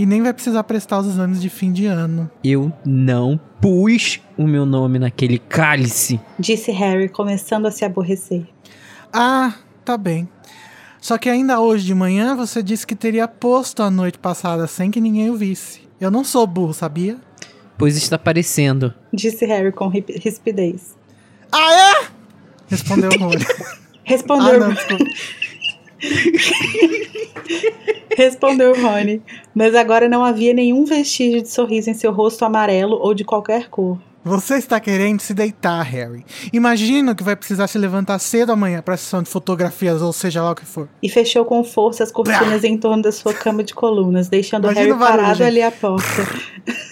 [0.00, 2.30] e nem vai precisar prestar os exames de fim de ano.
[2.42, 6.18] Eu não pus o meu nome naquele cálice.
[6.38, 8.46] Disse Harry, começando a se aborrecer.
[9.12, 9.52] Ah,
[9.84, 10.26] tá bem.
[11.00, 14.90] Só que ainda hoje de manhã você disse que teria posto a noite passada sem
[14.90, 15.80] que ninguém o visse.
[16.00, 17.16] Eu não sou burro, sabia?
[17.78, 18.92] Pois está parecendo.
[19.12, 20.94] Disse Harry com ri- rispidez.
[21.50, 22.06] Ah, é?
[22.68, 23.44] Respondeu o Rony.
[24.04, 25.04] Respondeu, ah, não, desculpa.
[28.16, 29.22] respondeu Rony.
[29.54, 33.68] Mas agora não havia nenhum vestígio de sorriso em seu rosto amarelo ou de qualquer
[33.68, 33.98] cor.
[34.22, 36.24] Você está querendo se deitar, Harry.
[36.52, 40.42] Imagina que vai precisar se levantar cedo amanhã para a sessão de fotografias, ou seja
[40.42, 40.88] lá o que for.
[41.02, 44.80] E fechou com força as cortinas em torno da sua cama de colunas, deixando Imagina
[44.86, 45.46] Harry barulho, parado gente.
[45.46, 46.04] ali à porta.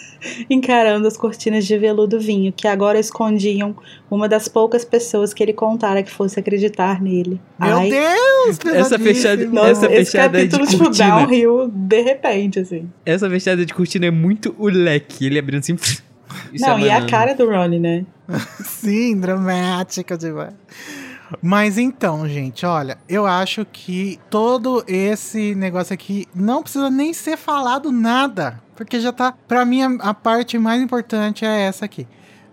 [0.51, 3.77] Encarando as cortinas de veludo vinho, que agora escondiam
[4.11, 7.41] uma das poucas pessoas que ele contara que fosse acreditar nele.
[7.59, 8.59] Meu Ai, Deus!
[8.75, 11.21] Essa fechada- Nossa, essa esse fechada de capítulo tipo, cortina.
[11.21, 12.91] downhill de repente, assim.
[13.07, 15.27] Essa fechada de cortina é muito o leque.
[15.27, 15.77] Ele abrindo assim.
[16.53, 17.11] Isso Não, é e a banana.
[17.11, 18.05] cara do Ronnie, né?
[18.65, 20.55] Sim, dramática demais.
[21.43, 27.37] Mas então, gente, olha, eu acho que todo esse negócio aqui não precisa nem ser
[27.37, 28.61] falado nada.
[28.75, 29.35] Porque já tá.
[29.47, 32.07] Pra mim, a, a parte mais importante é essa aqui.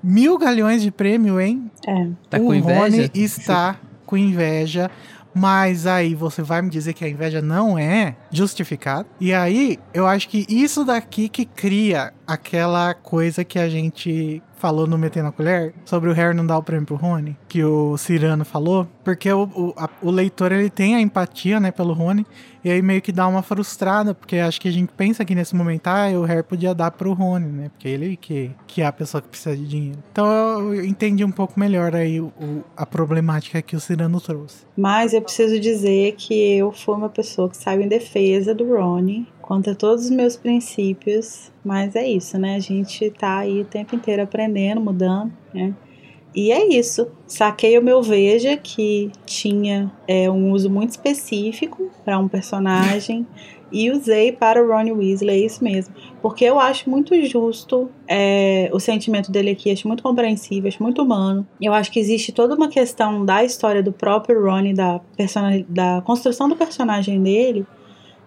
[0.04, 1.72] Mil galhões de prêmio, hein?
[1.88, 2.08] É.
[2.30, 2.80] Tá o com inveja?
[2.80, 4.92] Rony está com inveja.
[5.36, 9.06] Mas aí você vai me dizer que a inveja não é justificada.
[9.20, 14.88] E aí, eu acho que isso daqui que cria aquela coisa que a gente falou
[14.88, 17.96] no Metendo a Colher sobre o Harry não dar o prêmio pro Rony, que o
[18.00, 22.26] Cirano falou, porque o, o, a- o leitor ele tem a empatia, né, pelo Rony,
[22.64, 25.56] e aí meio que dá uma frustrada, porque acho que a gente pensa que nesse
[25.56, 28.92] momento, ah, o Harry podia dar pro Rony, né, porque ele que, que é a
[28.92, 30.00] pessoa que precisa de dinheiro.
[30.12, 32.32] Então eu entendi um pouco melhor aí o,
[32.76, 34.66] a problemática que o Cirano trouxe.
[34.76, 39.28] Mas eu preciso dizer que eu fui uma pessoa que saiu em defesa do Ronnie
[39.46, 41.52] contra todos os meus princípios.
[41.64, 42.56] Mas é isso, né?
[42.56, 45.74] A gente tá aí o tempo inteiro aprendendo, mudando, né?
[46.36, 47.08] E é isso.
[47.26, 53.26] Saquei o meu Veja, que tinha é, um uso muito específico para um personagem,
[53.72, 55.94] e usei para o Ronnie Weasley, é isso mesmo.
[56.22, 61.02] Porque eu acho muito justo é, o sentimento dele aqui, acho muito compreensível, acho muito
[61.02, 61.46] humano.
[61.62, 65.02] Eu acho que existe toda uma questão da história do próprio Ronnie, da,
[65.68, 67.66] da construção do personagem dele,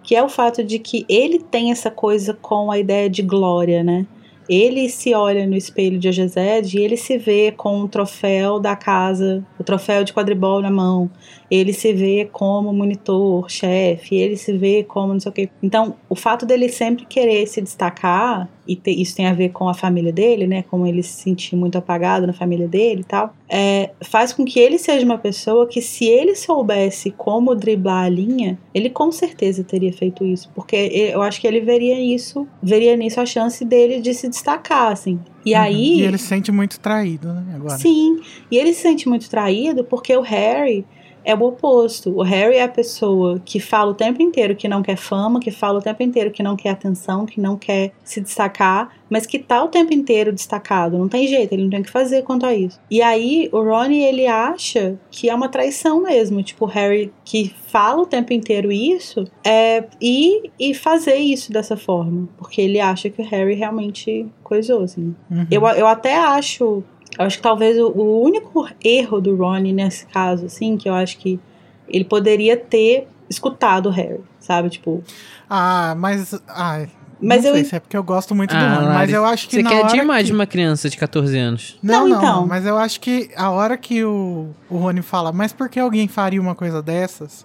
[0.08, 3.84] que é o fato de que ele tem essa coisa com a ideia de glória,
[3.84, 4.06] né?
[4.48, 8.74] Ele se olha no espelho de Ogezed e ele se vê com o troféu da
[8.74, 11.10] casa, o troféu de quadribol na mão.
[11.50, 15.48] Ele se vê como monitor, chefe, ele se vê como não sei o quê.
[15.62, 19.66] Então, o fato dele sempre querer se destacar, e te- isso tem a ver com
[19.66, 20.62] a família dele, né?
[20.70, 24.60] Como ele se sentir muito apagado na família dele e tal, é, faz com que
[24.60, 29.64] ele seja uma pessoa que, se ele soubesse como driblar a linha, ele com certeza
[29.64, 30.50] teria feito isso.
[30.54, 34.92] Porque eu acho que ele veria isso, veria nisso a chance dele de se destacar,
[34.92, 35.18] assim.
[35.46, 35.60] E Uhum.
[35.60, 36.00] aí.
[36.00, 37.54] E ele se sente muito traído, né?
[37.54, 37.78] Agora.
[37.78, 38.20] Sim,
[38.50, 40.84] e ele se sente muito traído porque o Harry
[41.28, 42.10] é o oposto.
[42.16, 45.50] O Harry é a pessoa que fala o tempo inteiro que não quer fama, que
[45.50, 49.38] fala o tempo inteiro que não quer atenção, que não quer se destacar, mas que
[49.38, 50.96] tá o tempo inteiro destacado.
[50.96, 52.80] Não tem jeito, ele não tem o que fazer quanto a isso.
[52.90, 56.42] E aí o Ronnie, ele acha que é uma traição mesmo.
[56.42, 61.76] Tipo, o Harry que fala o tempo inteiro isso é e, e fazer isso dessa
[61.76, 62.26] forma.
[62.38, 65.14] Porque ele acha que o Harry realmente coisou, assim.
[65.30, 65.46] Uhum.
[65.50, 66.82] Eu, eu até acho.
[67.18, 70.94] Eu acho que talvez o, o único erro do Ronnie nesse caso, assim, que eu
[70.94, 71.40] acho que
[71.88, 74.70] ele poderia ter escutado o Harry, sabe?
[74.70, 75.02] Tipo.
[75.50, 76.34] Ah, mas.
[76.48, 76.86] Ah,
[77.20, 77.54] Mas não eu.
[77.56, 79.56] sei se é porque eu gosto muito do Ah, Rony, mas Lari, eu acho que
[79.56, 80.26] Você na quer hora demais que...
[80.26, 81.78] de uma criança de 14 anos.
[81.82, 82.46] Não, Não, não, então.
[82.46, 86.06] mas eu acho que a hora que o, o Rony fala, mas por que alguém
[86.06, 87.44] faria uma coisa dessas?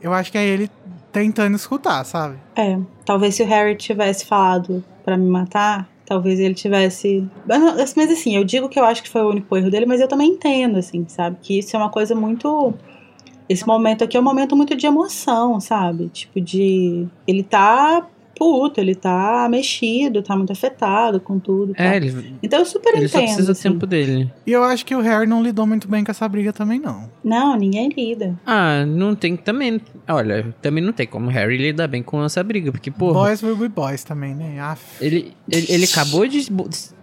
[0.00, 0.70] Eu acho que é ele
[1.12, 2.36] tentando escutar, sabe?
[2.54, 7.28] É, talvez se o Harry tivesse falado pra me matar, talvez ele tivesse.
[7.46, 9.86] Mas não- mas assim, eu digo que eu acho que foi o único erro dele,
[9.86, 11.36] mas eu também entendo, assim, sabe?
[11.42, 12.72] Que isso é uma coisa muito.
[13.48, 16.08] Esse momento aqui é um momento muito de emoção, sabe?
[16.08, 17.06] Tipo, de.
[17.26, 21.72] Ele tá puto, ele tá mexido, tá muito afetado com tudo.
[21.78, 23.22] e É, ele, Então eu super ele entendo.
[23.22, 23.70] precisa do assim.
[23.70, 24.30] tempo dele.
[24.46, 27.10] E eu acho que o Harry não lidou muito bem com essa briga também, não.
[27.24, 28.38] Não, ninguém lida.
[28.46, 29.80] Ah, não tem também.
[30.08, 33.42] Olha, também não tem como o Harry lidar bem com essa briga, porque, porra, Boys
[33.42, 34.60] will be boys também, né?
[34.60, 34.84] Aff.
[35.04, 36.46] ele, ele, ele acabou de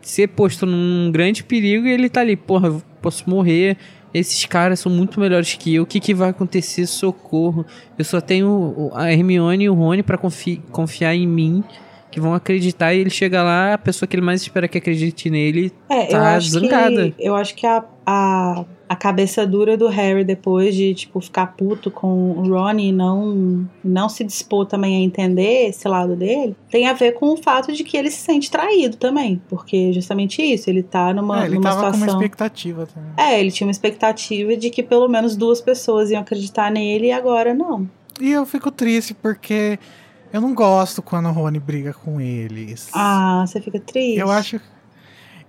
[0.01, 3.77] ser posto num grande perigo e ele tá ali, porra, eu posso morrer.
[4.14, 5.84] Esses caras são muito melhores que eu.
[5.84, 6.86] O que, que vai acontecer?
[6.86, 7.66] Socorro.
[7.97, 11.64] Eu só tenho a Hermione e o Rony pra confi- confiar em mim.
[12.14, 15.30] Que vão acreditar e ele chega lá, a pessoa que ele mais espera que acredite
[15.30, 17.11] nele É, eu tá acho zangada.
[17.11, 21.48] que eu acho que a, a, a cabeça dura do Harry depois de tipo ficar
[21.57, 26.56] puto com o Ron e não não se dispor também a entender esse lado dele,
[26.69, 30.41] tem a ver com o fato de que ele se sente traído também, porque justamente
[30.41, 33.10] isso, ele tá numa, É, ele numa tava com uma situação expectativa também.
[33.18, 37.11] É, ele tinha uma expectativa de que pelo menos duas pessoas iam acreditar nele e
[37.11, 37.90] agora não.
[38.22, 39.80] E eu fico triste porque
[40.34, 42.89] eu não gosto quando o Rony briga com eles.
[42.93, 44.18] Ah, você fica triste.
[44.19, 44.60] eu acho.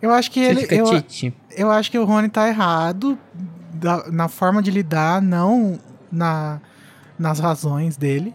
[0.02, 0.60] Eu acho que Você ele.
[0.60, 1.34] fica Eu, tite.
[1.56, 3.18] eu acho que o Rony tá errado
[3.72, 5.78] da- na forma de lidar, não
[6.12, 6.60] na,
[7.18, 8.34] nas razões dele,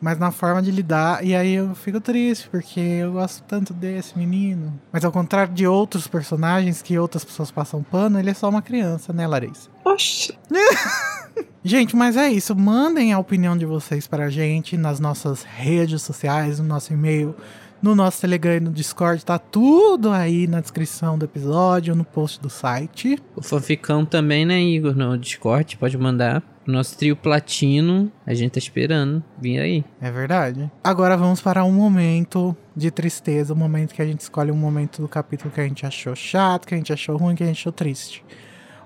[0.00, 1.24] mas na forma de lidar.
[1.24, 4.80] E aí eu fico triste, porque eu gosto tanto desse menino.
[4.92, 8.62] Mas ao contrário de outros personagens que outras pessoas passam pano, ele é só uma
[8.62, 9.68] criança, né, Larissa?
[9.84, 10.36] Oxi.
[11.62, 12.56] Gente, mas é isso.
[12.56, 17.36] Mandem a opinião de vocês pra gente nas nossas redes sociais, no nosso e-mail,
[17.82, 19.22] no nosso Telegram e no Discord.
[19.24, 23.18] Tá tudo aí na descrição do episódio, no post do site.
[23.36, 24.94] O fanficão também, né, Igor?
[24.96, 26.42] No Discord, pode mandar.
[26.70, 29.22] Nosso trio platino, a gente tá esperando.
[29.36, 29.84] Vem aí.
[30.00, 30.70] É verdade.
[30.84, 35.02] Agora vamos para um momento de tristeza, um momento que a gente escolhe um momento
[35.02, 37.58] do capítulo que a gente achou chato, que a gente achou ruim, que a gente
[37.58, 38.24] achou triste.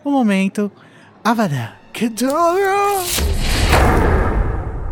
[0.02, 0.73] O momento
[1.23, 2.74] Avada Kedavra!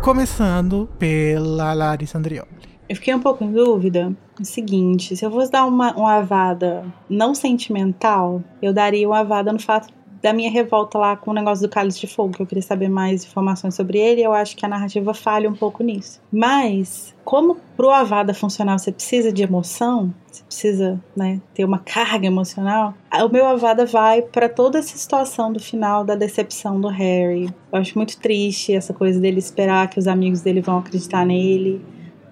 [0.01, 2.47] Começando pela Larissa Andrioli.
[2.87, 4.15] Eu fiquei um pouco em dúvida.
[4.39, 9.51] O seguinte, se eu fosse dar uma, uma avada não sentimental, eu daria uma avada
[9.51, 9.91] no fato
[10.23, 12.87] da minha revolta lá com o negócio do cálice de fogo, que eu queria saber
[12.87, 16.21] mais informações sobre ele, eu acho que a narrativa falha um pouco nisso.
[16.31, 22.25] Mas, como pro avada funcionar você precisa de emoção, você precisa né, ter uma carga
[22.25, 27.53] emocional, o meu avada vai para toda essa situação do final da decepção do Harry.
[27.71, 31.81] Eu acho muito triste essa coisa dele esperar que os amigos dele vão acreditar nele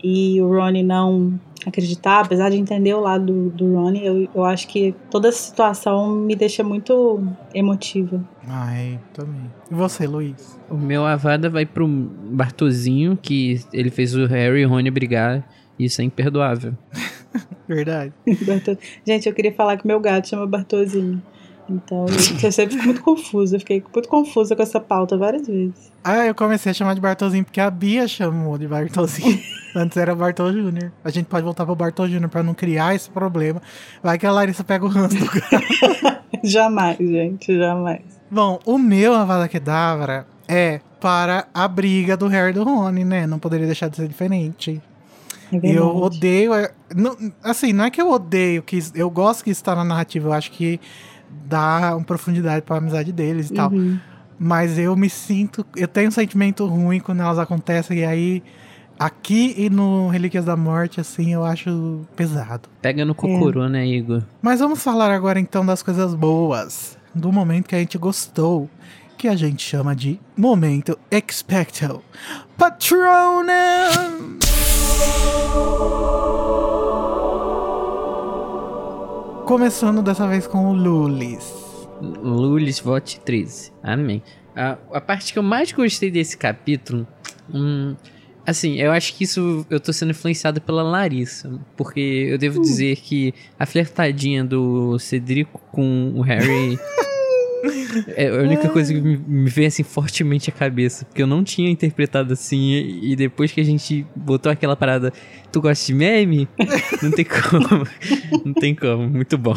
[0.03, 4.43] e o Ronnie não acreditar, apesar de entender o lado do, do Ronnie, eu, eu
[4.43, 7.23] acho que toda essa situação me deixa muito
[7.53, 8.23] emotiva.
[8.47, 9.51] Ai, também.
[9.69, 10.59] E você, Luiz?
[10.69, 15.47] O meu avada vai pro Bartozinho, que ele fez o Harry e o Rony brigar.
[15.77, 16.73] Isso é imperdoável.
[17.67, 18.13] Verdade.
[19.05, 21.21] Gente, eu queria falar que meu gato chama Bartozinho.
[21.69, 23.55] Então, eu, eu sempre fico muito confusa.
[23.55, 25.90] Eu fiquei muito confusa com essa pauta várias vezes.
[26.03, 29.39] Ah, eu comecei a chamar de Bartolzinho porque a Bia chamou de Bartolzinho.
[29.75, 30.91] Antes era Bartol Júnior.
[31.03, 33.61] A gente pode voltar pro Bartol Júnior pra não criar esse problema.
[34.03, 36.21] Vai que a Larissa pega o ranço do cara.
[36.43, 38.01] Jamais, gente, jamais.
[38.29, 43.27] Bom, o meu Avada Kedavra é para a briga do Harry e do Rony, né?
[43.27, 44.81] Não poderia deixar de ser diferente.
[45.53, 45.59] É.
[45.63, 46.51] Eu odeio.
[46.95, 50.29] não- assim, não é que eu odeio, que eu gosto que isso tá na narrativa,
[50.29, 50.79] eu acho que
[51.45, 53.69] dá uma profundidade pra amizade deles e tal.
[54.43, 55.63] Mas eu me sinto.
[55.75, 58.43] Eu tenho um sentimento ruim quando elas acontecem, e aí.
[58.97, 62.69] Aqui e no Relíquias da Morte, assim, eu acho pesado.
[62.81, 64.21] Pega no Kokoro, né, Igor?
[64.41, 66.97] Mas vamos falar agora então das coisas boas.
[67.13, 68.69] Do momento que a gente gostou.
[69.17, 72.01] Que a gente chama de Momento Expecto
[72.57, 74.39] Patronum!
[79.45, 81.60] Começando dessa vez com o Lulis.
[82.01, 83.71] Lulis vote 13.
[83.83, 84.21] Amém.
[84.55, 87.07] A, a parte que eu mais gostei desse capítulo.
[87.53, 87.95] Hum,
[88.45, 91.59] assim, eu acho que isso eu tô sendo influenciado pela Larissa.
[91.77, 96.77] Porque eu devo dizer que a flertadinha do Cedrico com o Harry.
[98.15, 101.05] É a única coisa que me, me veio assim fortemente à cabeça.
[101.05, 102.71] Porque eu não tinha interpretado assim.
[102.71, 105.13] E, e depois que a gente botou aquela parada.
[105.51, 106.47] Tu gosta de meme?
[107.03, 107.87] Não tem como.
[108.45, 109.07] Não tem como.
[109.07, 109.53] Muito bom.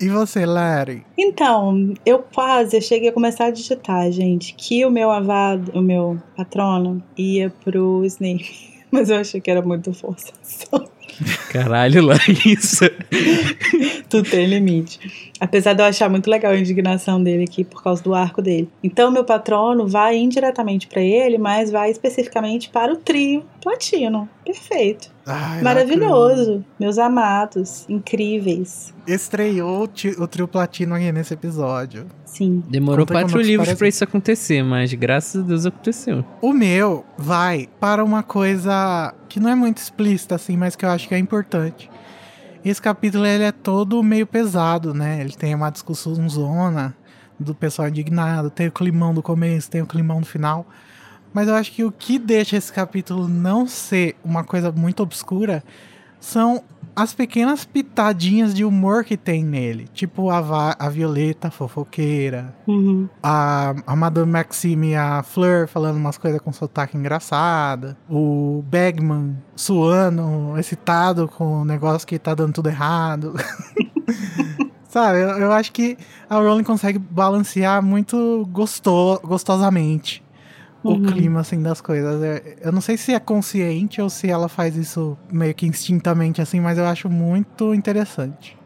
[0.00, 1.04] E você, Larry?
[1.16, 5.82] Então, eu quase eu cheguei a começar a digitar, gente, que o meu avado, o
[5.82, 8.78] meu patrono ia pro Snape.
[8.90, 10.88] Mas eu achei que era muito forçação.
[11.50, 12.90] Caralho, Larissa.
[14.08, 15.30] Tudo tem limite.
[15.40, 18.68] Apesar de eu achar muito legal a indignação dele aqui por causa do arco dele.
[18.82, 24.28] Então, meu patrono vai indiretamente pra ele, mas vai especificamente para o trio platino.
[24.44, 25.10] Perfeito.
[25.30, 26.64] Ai, Maravilhoso.
[26.80, 27.84] Meus amados.
[27.88, 28.94] Incríveis.
[29.06, 32.06] Estreou o, ti- o trio platino aqui nesse episódio.
[32.24, 32.62] Sim.
[32.68, 33.78] Demorou Conta quatro livros parece.
[33.78, 36.24] pra isso acontecer, mas graças a Deus aconteceu.
[36.40, 40.88] O meu vai para uma coisa que não é muito explícita, assim, mas que eu
[40.90, 41.90] acho que é importante.
[42.64, 45.20] Esse capítulo ele é todo meio pesado, né?
[45.20, 46.94] Ele tem uma discussão zona
[47.38, 50.66] do pessoal indignado, tem o climão do começo, tem o climão do final.
[51.32, 55.62] Mas eu acho que o que deixa esse capítulo não ser uma coisa muito obscura
[56.20, 56.62] são
[56.96, 59.86] as pequenas pitadinhas de humor que tem nele.
[59.94, 63.08] Tipo a, a Violeta fofoqueira, Uhum.
[63.22, 69.36] a, a Madame Maxime e a Fleur falando umas coisas com sotaque engraçada, o Bagman
[69.54, 73.34] suando, excitado com o negócio que tá dando tudo errado.
[74.88, 75.96] Sabe, eu, eu acho que
[76.28, 80.24] a Rowling consegue balancear muito gosto, gostosamente
[80.82, 81.02] o Uhum.
[81.06, 82.22] clima assim das coisas.
[82.22, 86.40] Eu, eu não sei se é consciente ou se ela faz isso meio que instintamente
[86.40, 88.56] assim, mas eu acho muito interessante.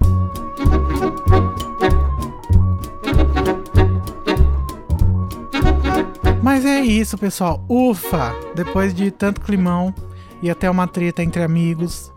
[6.42, 7.64] Mas é isso, pessoal.
[7.68, 8.34] Ufa!
[8.54, 9.94] Depois de tanto climão
[10.42, 12.11] e até uma treta entre amigos,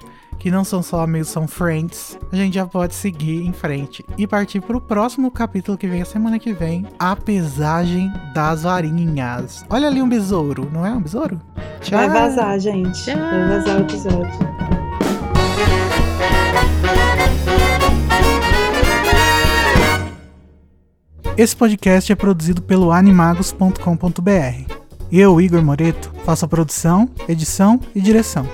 [0.45, 4.27] que não são só amigos, são friends, a gente já pode seguir em frente e
[4.27, 9.65] partir pro próximo capítulo que vem a semana que vem, a pesagem das varinhas.
[9.71, 11.41] Olha ali um besouro, não é um besouro?
[11.81, 11.97] Tchau.
[11.97, 13.05] Vai vazar, gente.
[13.05, 14.39] Vai vazar o episódio.
[21.35, 24.75] Esse podcast é produzido pelo animagos.com.br.
[25.11, 28.47] Eu, Igor Moreto, faço a produção, edição e direção.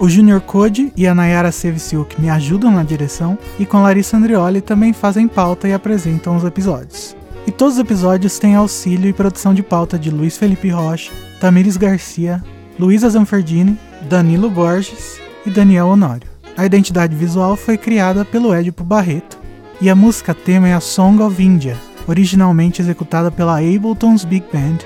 [0.00, 4.62] O Junior Code e a Nayara Seviciuk me ajudam na direção e com Larissa Andrioli
[4.62, 7.14] também fazem pauta e apresentam os episódios.
[7.46, 11.76] E todos os episódios têm auxílio e produção de pauta de Luiz Felipe Rocha, Tamires
[11.76, 12.42] Garcia,
[12.78, 13.78] Luísa Zanferdini,
[14.08, 16.30] Danilo Borges e Daniel Honório.
[16.56, 19.38] A identidade visual foi criada pelo Edipo Barreto
[19.82, 21.76] e a música tema é a Song of India,
[22.08, 24.78] originalmente executada pela Ableton's Big Band,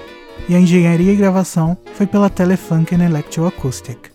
[0.48, 4.13] e a engenharia e gravação foi pela Telefunken Electroacoustic.